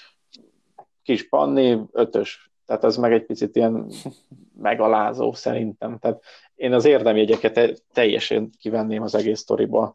[1.04, 2.52] kis panni, ötös.
[2.66, 3.92] Tehát ez meg egy picit ilyen
[4.62, 5.98] megalázó szerintem.
[6.00, 6.22] Tehát
[6.56, 9.94] én az érdemjegyeket teljesen kivenném az egész sztoriból.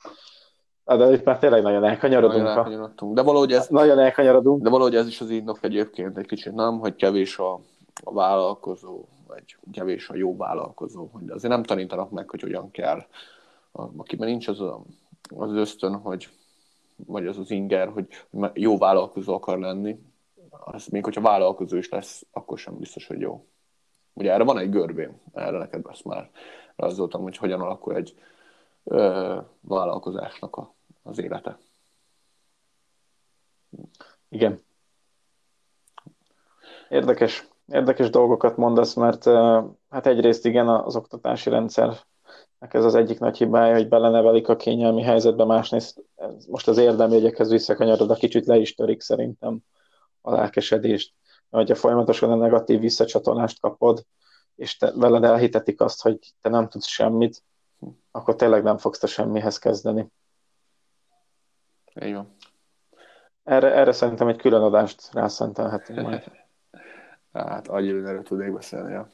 [0.84, 2.42] De itt már tényleg nagyon elkanyarodunk.
[2.42, 3.14] Nagyon elkanyarodtunk.
[3.14, 4.62] De valahogy ez, nagyon elkanyarodunk.
[4.62, 6.78] De valahogy ez is az indok egyébként egy kicsit, nem?
[6.78, 7.60] Hogy kevés a,
[8.04, 11.08] a vállalkozó, vagy kevés a jó vállalkozó.
[11.12, 13.04] Hogy azért nem tanítanak meg, hogy hogyan kell.
[13.72, 14.60] Akiben nincs az
[15.36, 16.28] az ösztön, hogy
[17.06, 18.06] vagy az az inger, hogy
[18.54, 19.98] jó vállalkozó akar lenni,
[20.50, 23.46] az még hogyha vállalkozó is lesz, akkor sem biztos, hogy jó.
[24.12, 26.30] Ugye erre van egy görbém, erre neked ezt már
[26.76, 28.14] rajzoltam, hogy hogyan alakul egy
[28.84, 31.58] ö, vállalkozásnak a, az élete.
[34.28, 34.60] Igen.
[36.88, 39.24] Érdekes, érdekes dolgokat mondasz, mert
[39.90, 41.96] hát egyrészt igen, az oktatási rendszer
[42.70, 46.04] ez az egyik nagy hibája, hogy belenevelik a kényelmi helyzetbe, másrészt
[46.48, 49.58] most az érdemjegyekhez visszakanyarod, a kicsit le is törik szerintem
[50.20, 51.14] a lelkesedést.
[51.50, 54.06] Mert ha folyamatosan a negatív visszacsatolást kapod,
[54.56, 57.42] és te, veled elhitetik azt, hogy te nem tudsz semmit,
[58.10, 60.06] akkor tényleg nem fogsz te semmihez kezdeni.
[62.04, 62.36] Így van.
[63.44, 66.24] Erre, erre szerintem egy külön adást rászentelhetünk majd.
[67.32, 69.08] hát, agyilőn erről tudnék beszélni, ja.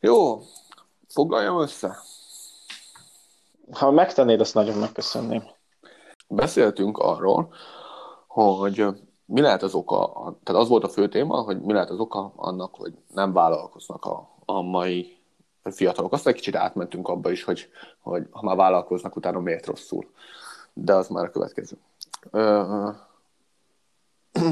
[0.00, 0.40] Jó,
[1.12, 1.98] foglaljam össze?
[3.72, 5.42] Ha megtennéd, azt nagyon megköszönném.
[6.28, 7.54] Beszéltünk arról,
[8.26, 8.86] hogy
[9.24, 12.32] mi lehet az oka, tehát az volt a fő téma, hogy mi lehet az oka
[12.36, 15.16] annak, hogy nem vállalkoznak a, a mai
[15.62, 16.12] fiatalok.
[16.12, 17.68] Aztán egy kicsit átmentünk abba is, hogy,
[18.00, 20.10] hogy ha már vállalkoznak, utána miért rosszul.
[20.72, 21.76] De az már a következő.
[22.30, 22.90] Ö,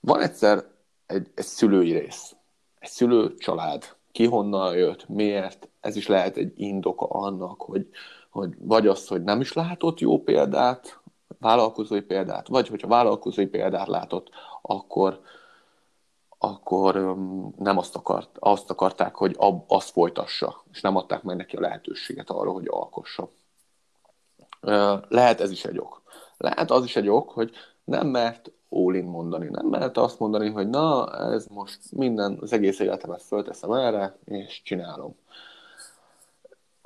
[0.00, 0.64] van egyszer
[1.06, 2.36] egy, egy szülői rész.
[2.78, 3.96] Egy szülő család.
[4.12, 5.68] Ki honnan jött, miért.
[5.80, 7.88] Ez is lehet egy indoka annak, hogy,
[8.30, 11.00] hogy vagy az, hogy nem is látott jó példát,
[11.38, 14.30] vállalkozói példát, vagy hogyha vállalkozói példát látott,
[14.62, 15.20] akkor,
[16.38, 17.16] akkor
[17.56, 21.60] nem azt, akart, azt akarták, hogy ab, azt folytassa, és nem adták meg neki a
[21.60, 23.28] lehetőséget arra, hogy alkossa.
[25.08, 26.02] Lehet ez is egy ok.
[26.36, 27.52] Lehet az is egy ok, hogy
[27.84, 32.78] nem mert all mondani, nem mert azt mondani, hogy na, ez most minden, az egész
[32.78, 35.14] életemet fölteszem erre, és csinálom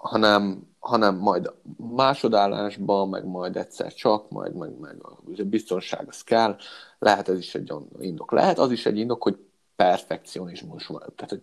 [0.06, 1.52] hanem, hanem majd
[1.96, 6.56] másodállásban, meg majd egyszer csak, majd meg, meg a biztonság az kell.
[6.98, 8.32] Lehet ez is egy indok.
[8.32, 9.38] Lehet az is egy indok, hogy
[9.76, 11.12] perfekcionizmus van.
[11.16, 11.42] Tehát, hogy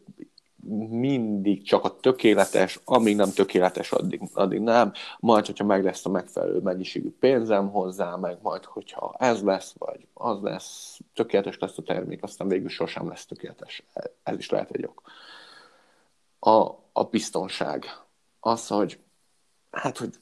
[0.89, 4.91] mindig csak a tökéletes, amíg nem tökéletes, addig, addig nem.
[5.19, 10.07] Majd, hogyha meg lesz a megfelelő mennyiségű pénzem hozzá, meg majd, hogyha ez lesz, vagy
[10.13, 13.83] az lesz, tökéletes lesz a termék, aztán végül sosem lesz tökéletes.
[14.23, 15.01] Ez is lehet egy ok.
[16.39, 17.85] A, a biztonság
[18.39, 18.99] az, hogy
[19.71, 20.13] hát, hogy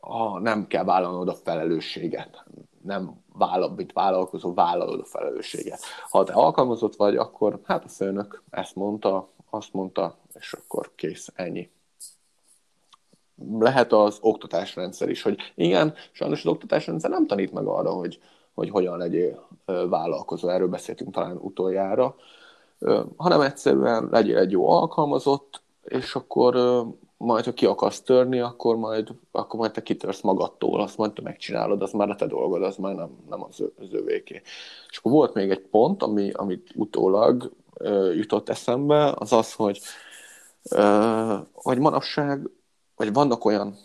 [0.00, 2.44] ha nem kell vállalnod a felelősséget,
[2.82, 5.80] nem vállal, mint vállalkozó, vállalod a felelősséget.
[6.10, 11.32] Ha te alkalmazott vagy, akkor hát a főnök ezt mondta, azt mondta, és akkor kész,
[11.34, 11.70] ennyi.
[13.58, 18.20] Lehet az oktatásrendszer is, hogy igen, sajnos az oktatásrendszer nem tanít meg arra, hogy,
[18.54, 22.16] hogy hogyan legyél vállalkozó, erről beszéltünk talán utoljára,
[23.16, 26.54] hanem egyszerűen legyél egy jó alkalmazott, és akkor
[27.16, 31.22] majd ha ki akarsz törni, akkor majd, akkor majd te kitörsz magadtól, azt majd te
[31.22, 34.42] megcsinálod, az már a te dolgod, az már nem, nem az, az övéké.
[34.90, 37.52] És akkor volt még egy pont, ami, amit utólag
[38.14, 39.80] jutott eszembe, az az, hogy,
[41.52, 42.50] hogy manapság,
[42.96, 43.76] vagy vannak olyan,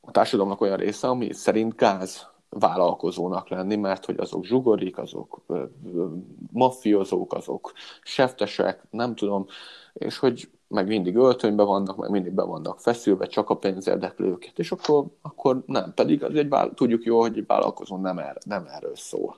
[0.00, 5.40] a társadalomnak olyan része, ami szerint gáz vállalkozónak lenni, mert hogy azok zsugorik, azok
[6.52, 9.46] mafiózók, azok seftesek, nem tudom,
[9.92, 14.26] és hogy meg mindig öltönyben vannak, meg mindig be vannak feszülve, csak a pénz érdekli
[14.26, 18.38] őket, és akkor, akkor nem, pedig az egy, tudjuk jól, hogy egy vállalkozó nem, er,
[18.46, 19.36] nem erről szól.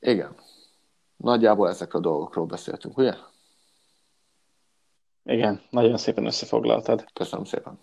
[0.00, 0.34] Igen.
[1.16, 3.14] Nagyjából ezekről a dolgokról beszéltünk, ugye?
[5.24, 7.04] Igen, nagyon szépen összefoglaltad.
[7.12, 7.78] Köszönöm szépen.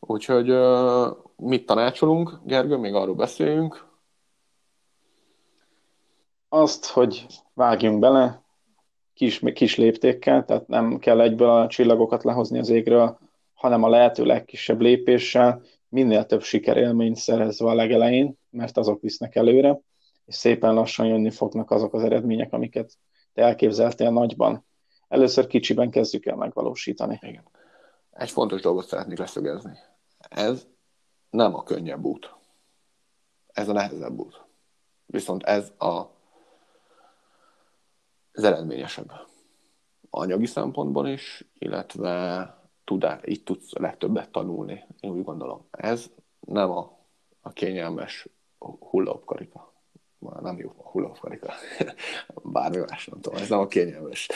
[0.00, 0.46] Úgyhogy
[1.36, 3.84] mit tanácsolunk, Gergő, még arról beszéljünk?
[6.48, 8.42] Azt, hogy vágjunk bele,
[9.14, 13.18] kis, kis léptékkel, tehát nem kell egyből a csillagokat lehozni az égről,
[13.54, 19.80] hanem a lehető legkisebb lépéssel, minél több sikerélményt szerezve a legelején, mert azok visznek előre,
[20.26, 22.98] és szépen lassan jönni fognak azok az eredmények, amiket
[23.32, 24.64] te elképzeltél nagyban.
[25.08, 27.18] Először kicsiben kezdjük el megvalósítani.
[27.22, 27.48] Igen.
[28.10, 29.78] Egy fontos dolgot szeretnék leszögezni.
[30.18, 30.66] Ez
[31.30, 32.34] nem a könnyebb út.
[33.46, 34.44] Ez a nehezebb út.
[35.06, 36.14] Viszont ez a
[38.32, 39.12] ez eredményesebb.
[40.10, 42.54] Anyagi szempontból is, illetve
[42.84, 45.66] tudás, így tudsz a legtöbbet tanulni, én úgy gondolom.
[45.70, 46.10] Ez
[46.40, 46.98] nem a,
[47.40, 48.28] a kényelmes
[48.90, 49.65] hullapkarika.
[50.30, 51.52] Már nem jó a hullahopkarika.
[52.42, 54.28] Bármi más, nem tudom, ez nem a kényelmes.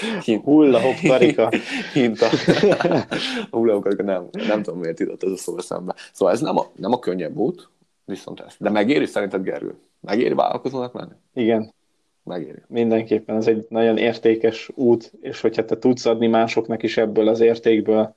[0.43, 1.51] Hullahopkarika.
[1.95, 2.27] Hint a,
[3.51, 5.95] a hullahopkarika nem, nem tudom miért jutott ez a szó eszembe.
[6.13, 7.69] Szóval ez nem a, nem a könnyebb út,
[8.05, 8.55] viszont ez.
[8.59, 9.79] De megéri szerinted, Gergő?
[10.01, 11.13] Megéri vállalkozónak menni?
[11.35, 11.75] Igen,
[12.23, 12.63] Megéri.
[12.67, 17.41] mindenképpen ez egy nagyon értékes út, és hogyha te tudsz adni másoknak is ebből az
[17.41, 18.15] értékből,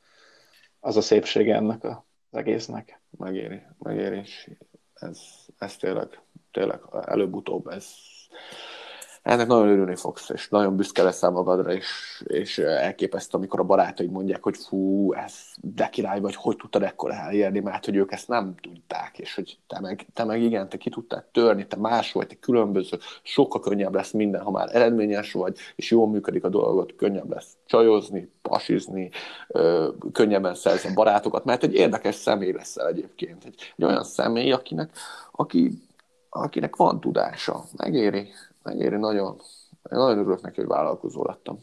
[0.80, 1.97] az a szépsége ennek az
[2.32, 3.01] egésznek.
[3.17, 4.21] Megéri, megéri,
[5.04, 5.20] ez,
[5.58, 7.86] ez tényleg, tényleg előbb-utóbb ez,
[9.24, 14.11] ennek nagyon örülni fogsz, és nagyon büszke leszel magadra, és, és elképesztő, amikor a barátaid
[14.11, 18.28] mondják, hogy fú, ez de király vagy, hogy tudtad ekkora elérni, mert hogy ők ezt
[18.28, 22.11] nem tudták, és hogy te meg, te meg igen, te ki tudtál törni, te más
[22.11, 26.49] vagy, te különböző, sokkal könnyebb lesz minden, ha már eredményes vagy, és jól működik a
[26.49, 29.09] dolgot, könnyebb lesz csajozni, pasizni,
[30.11, 34.91] könnyebben szerzni barátokat, mert egy érdekes személy leszel egyébként, egy, egy olyan személy, akinek,
[35.32, 35.71] aki,
[36.30, 38.30] akinek van tudása, megéri,
[38.64, 39.36] megéri nagyon.
[39.72, 41.57] Én nagyon örülök neki, hogy vállalkozó lettem.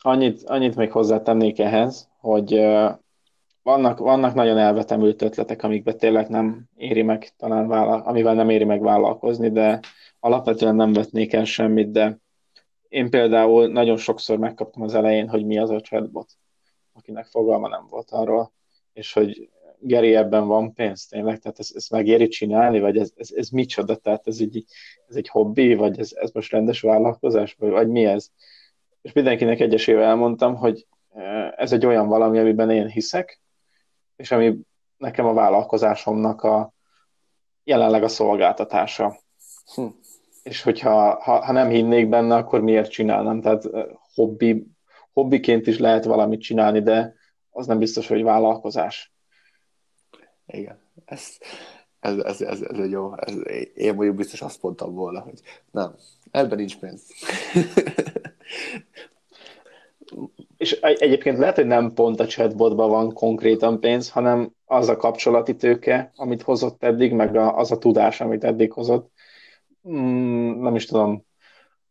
[0.00, 2.54] Annyit, annyit még hozzátennék ehhez, hogy
[3.62, 8.64] vannak, vannak nagyon elvetemült ötletek, amikben tényleg nem éri meg, talán vállal, amivel nem éri
[8.64, 9.80] meg vállalkozni, de
[10.20, 12.18] alapvetően nem vetnék el semmit, de
[12.88, 16.32] én például nagyon sokszor megkaptam az elején, hogy mi az a chatbot,
[16.92, 18.52] akinek fogalma nem volt arról,
[18.92, 19.50] és hogy
[19.84, 23.96] Geri, ebben van pénz tényleg, tehát ezt, ezt megéri csinálni, vagy ez, ez, ez micsoda,
[23.96, 24.64] tehát ez egy,
[25.08, 28.28] ez egy hobbi, vagy ez, ez most rendes vállalkozás, vagy, vagy mi ez?
[29.02, 30.86] És mindenkinek egyesével elmondtam, hogy
[31.56, 33.40] ez egy olyan valami, amiben én hiszek,
[34.16, 34.58] és ami
[34.96, 36.74] nekem a vállalkozásomnak a
[37.64, 39.18] jelenleg a szolgáltatása.
[39.74, 39.86] Hm.
[40.42, 43.40] És hogyha ha, ha nem hinnék benne, akkor miért csinálnám?
[43.40, 43.68] Tehát
[44.14, 44.66] hobbi,
[45.12, 47.14] hobbiként is lehet valamit csinálni, de
[47.50, 49.11] az nem biztos, hogy vállalkozás.
[50.52, 51.38] Igen, ez,
[52.00, 53.34] ez, ez, ez, ez egy jó, ez,
[53.74, 55.40] én mondjuk biztos azt mondtam volna, hogy
[55.70, 55.94] nem,
[56.30, 57.02] ebben nincs pénz.
[60.56, 65.56] És egyébként lehet, hogy nem pont a chatbotban van konkrétan pénz, hanem az a kapcsolati
[65.56, 69.10] tőke, amit hozott eddig, meg az a tudás, amit eddig hozott.
[69.88, 71.24] Mm, nem is tudom,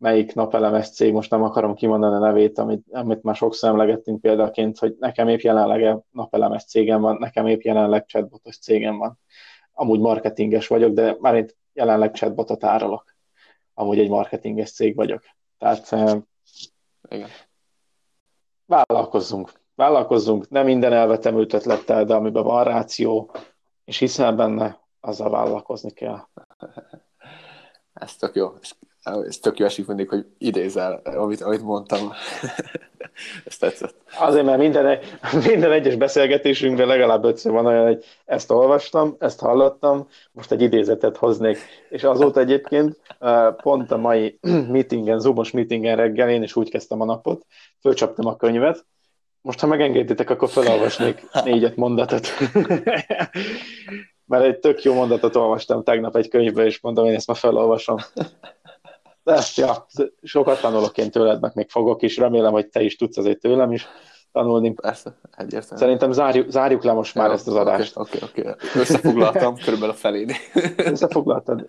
[0.02, 4.78] melyik napelemes cég, most nem akarom kimondani a nevét, amit, amit már sokszor emlegettünk példaként,
[4.78, 9.20] hogy nekem épp jelenleg napelemes cégem van, nekem épp jelenleg chatbotos cégem van.
[9.74, 13.16] Amúgy marketinges vagyok, de már itt jelenleg chatbotot árulok.
[13.74, 15.22] Amúgy egy marketinges cég vagyok.
[15.58, 15.96] Tehát
[17.10, 17.30] Igen.
[18.66, 19.52] vállalkozzunk.
[19.76, 23.32] Vállalkozzunk, nem minden elvetemült ötlettel, de amiben van ráció,
[23.86, 26.28] és hiszel benne, azzal vállalkozni kell.
[27.94, 28.50] Ez tök jó.
[29.04, 32.00] Ez tök jó esik mindig, hogy idézel, amit, amit mondtam.
[33.46, 33.96] ez tetszett.
[34.20, 35.00] Azért, mert minden,
[35.48, 41.18] minden egyes beszélgetésünkben legalább ötször van olyan, hogy ezt olvastam, ezt hallottam, most egy idézetet
[41.18, 41.58] hoznék.
[41.90, 43.00] És azóta egyébként
[43.62, 44.40] pont a mai
[44.72, 47.46] meetingen, zoomos meetingen reggel én is úgy kezdtem a napot,
[47.80, 48.86] fölcsaptam a könyvet,
[49.42, 52.28] most, ha megengeditek, akkor felolvasnék négyet mondatot.
[54.26, 57.98] Mert egy tök jó mondatot olvastam tegnap egy könyvbe, és mondom, én ezt ma felolvasom.
[59.24, 59.86] De ja,
[60.22, 63.72] sokat tanulok én tőled, meg még fogok is, remélem, hogy te is tudsz azért tőlem
[63.72, 63.88] is
[64.32, 64.74] tanulni.
[64.74, 65.82] Persze, egyértelmű.
[65.84, 67.98] Szerintem zárjuk, zárjuk le most már ja, ezt az adást.
[67.98, 68.42] Oké, okay, oké.
[68.42, 68.82] Okay.
[68.82, 70.32] Összefoglaltam, körülbelül a felén.
[70.78, 71.66] Összefoglaltad?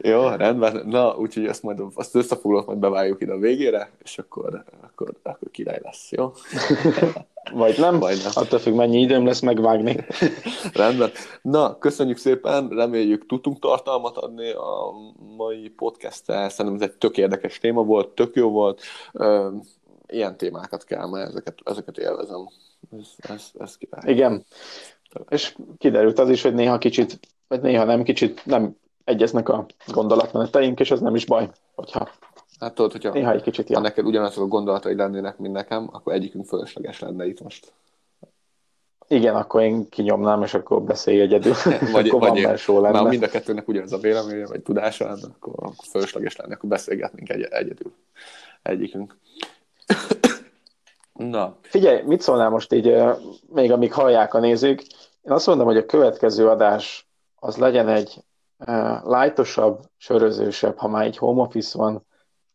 [0.00, 0.82] Jó, rendben.
[0.86, 5.50] Na, úgyhogy ezt majd azt összefoglalok, majd beváljuk ide a végére, és akkor, akkor, akkor
[5.50, 6.32] király lesz, jó?
[7.52, 8.32] Vagy nem, Vagy nem.
[8.34, 10.04] attól függ, mennyi időm lesz megvágni.
[10.72, 11.10] Rendben.
[11.42, 14.92] Na, köszönjük szépen, reméljük tudtunk tartalmat adni a
[15.36, 16.48] mai podcast-tel.
[16.48, 18.82] Szerintem ez egy tök érdekes téma volt, tök jó volt.
[20.08, 22.48] Ilyen témákat kell, mert ezeket, ezeket élvezem.
[22.98, 24.12] Ez, ez, ez király.
[24.12, 24.44] Igen.
[25.28, 30.80] És kiderült az is, hogy néha kicsit, vagy néha nem kicsit nem egyeznek a gondolatmeneteink,
[30.80, 32.08] és ez nem is baj, hogyha
[32.60, 36.12] Hát tudod, hogyha Néha egy kicsit ha neked ugyanazok a gondolatai lennének, mint nekem, akkor
[36.12, 37.72] egyikünk fölösleges lenne itt most.
[39.08, 41.52] Igen, akkor én kinyomnám, és akkor beszélj egyedül.
[41.92, 43.00] Vagy, akkor vagy van lenne.
[43.00, 46.68] Már mind a kettőnek ugyanaz a véleménye, vagy tudása lenne, akkor, akkor fölösleges lenne, akkor
[46.68, 47.92] beszélgetnénk egy, egyedül.
[48.62, 49.16] Egyikünk.
[51.16, 51.56] Na.
[51.62, 52.96] Figyelj, mit szólnál most így,
[53.46, 54.80] még amíg hallják a nézők?
[55.22, 58.24] Én azt mondom, hogy a következő adás az legyen egy
[59.04, 62.06] lightosabb, sörözősebb, ha már egy home office van,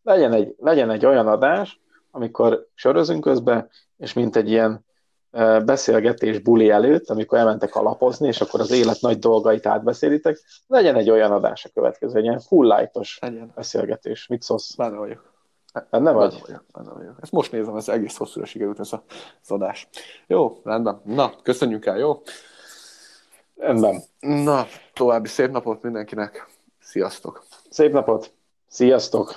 [0.04, 1.80] legyen egy, legyen egy olyan adás,
[2.12, 4.86] amikor sörözünk közben, és mint egy ilyen
[5.66, 11.10] beszélgetés buli előtt, amikor elmentek alapozni, és akkor az élet nagy dolgait átbeszélitek, legyen egy
[11.10, 13.20] olyan adás a következő, egy ilyen full lightos
[13.56, 14.28] beszélgetés.
[14.28, 14.76] Mit szólsz?
[14.76, 15.31] Benne vagyok.
[15.90, 16.42] Benne vagy?
[16.42, 17.18] Benne vagyok, vagyok.
[17.22, 19.90] Ezt most nézem, ez egész hosszúra sikerült ez az adás.
[20.28, 21.02] Jó, rendben.
[21.06, 22.22] Na, köszönjük el, jó?
[23.56, 24.02] Rendben.
[24.20, 26.48] Na, további szép napot mindenkinek.
[26.80, 27.44] Sziasztok!
[27.70, 28.34] Szép napot!
[28.68, 29.34] Sziasztok!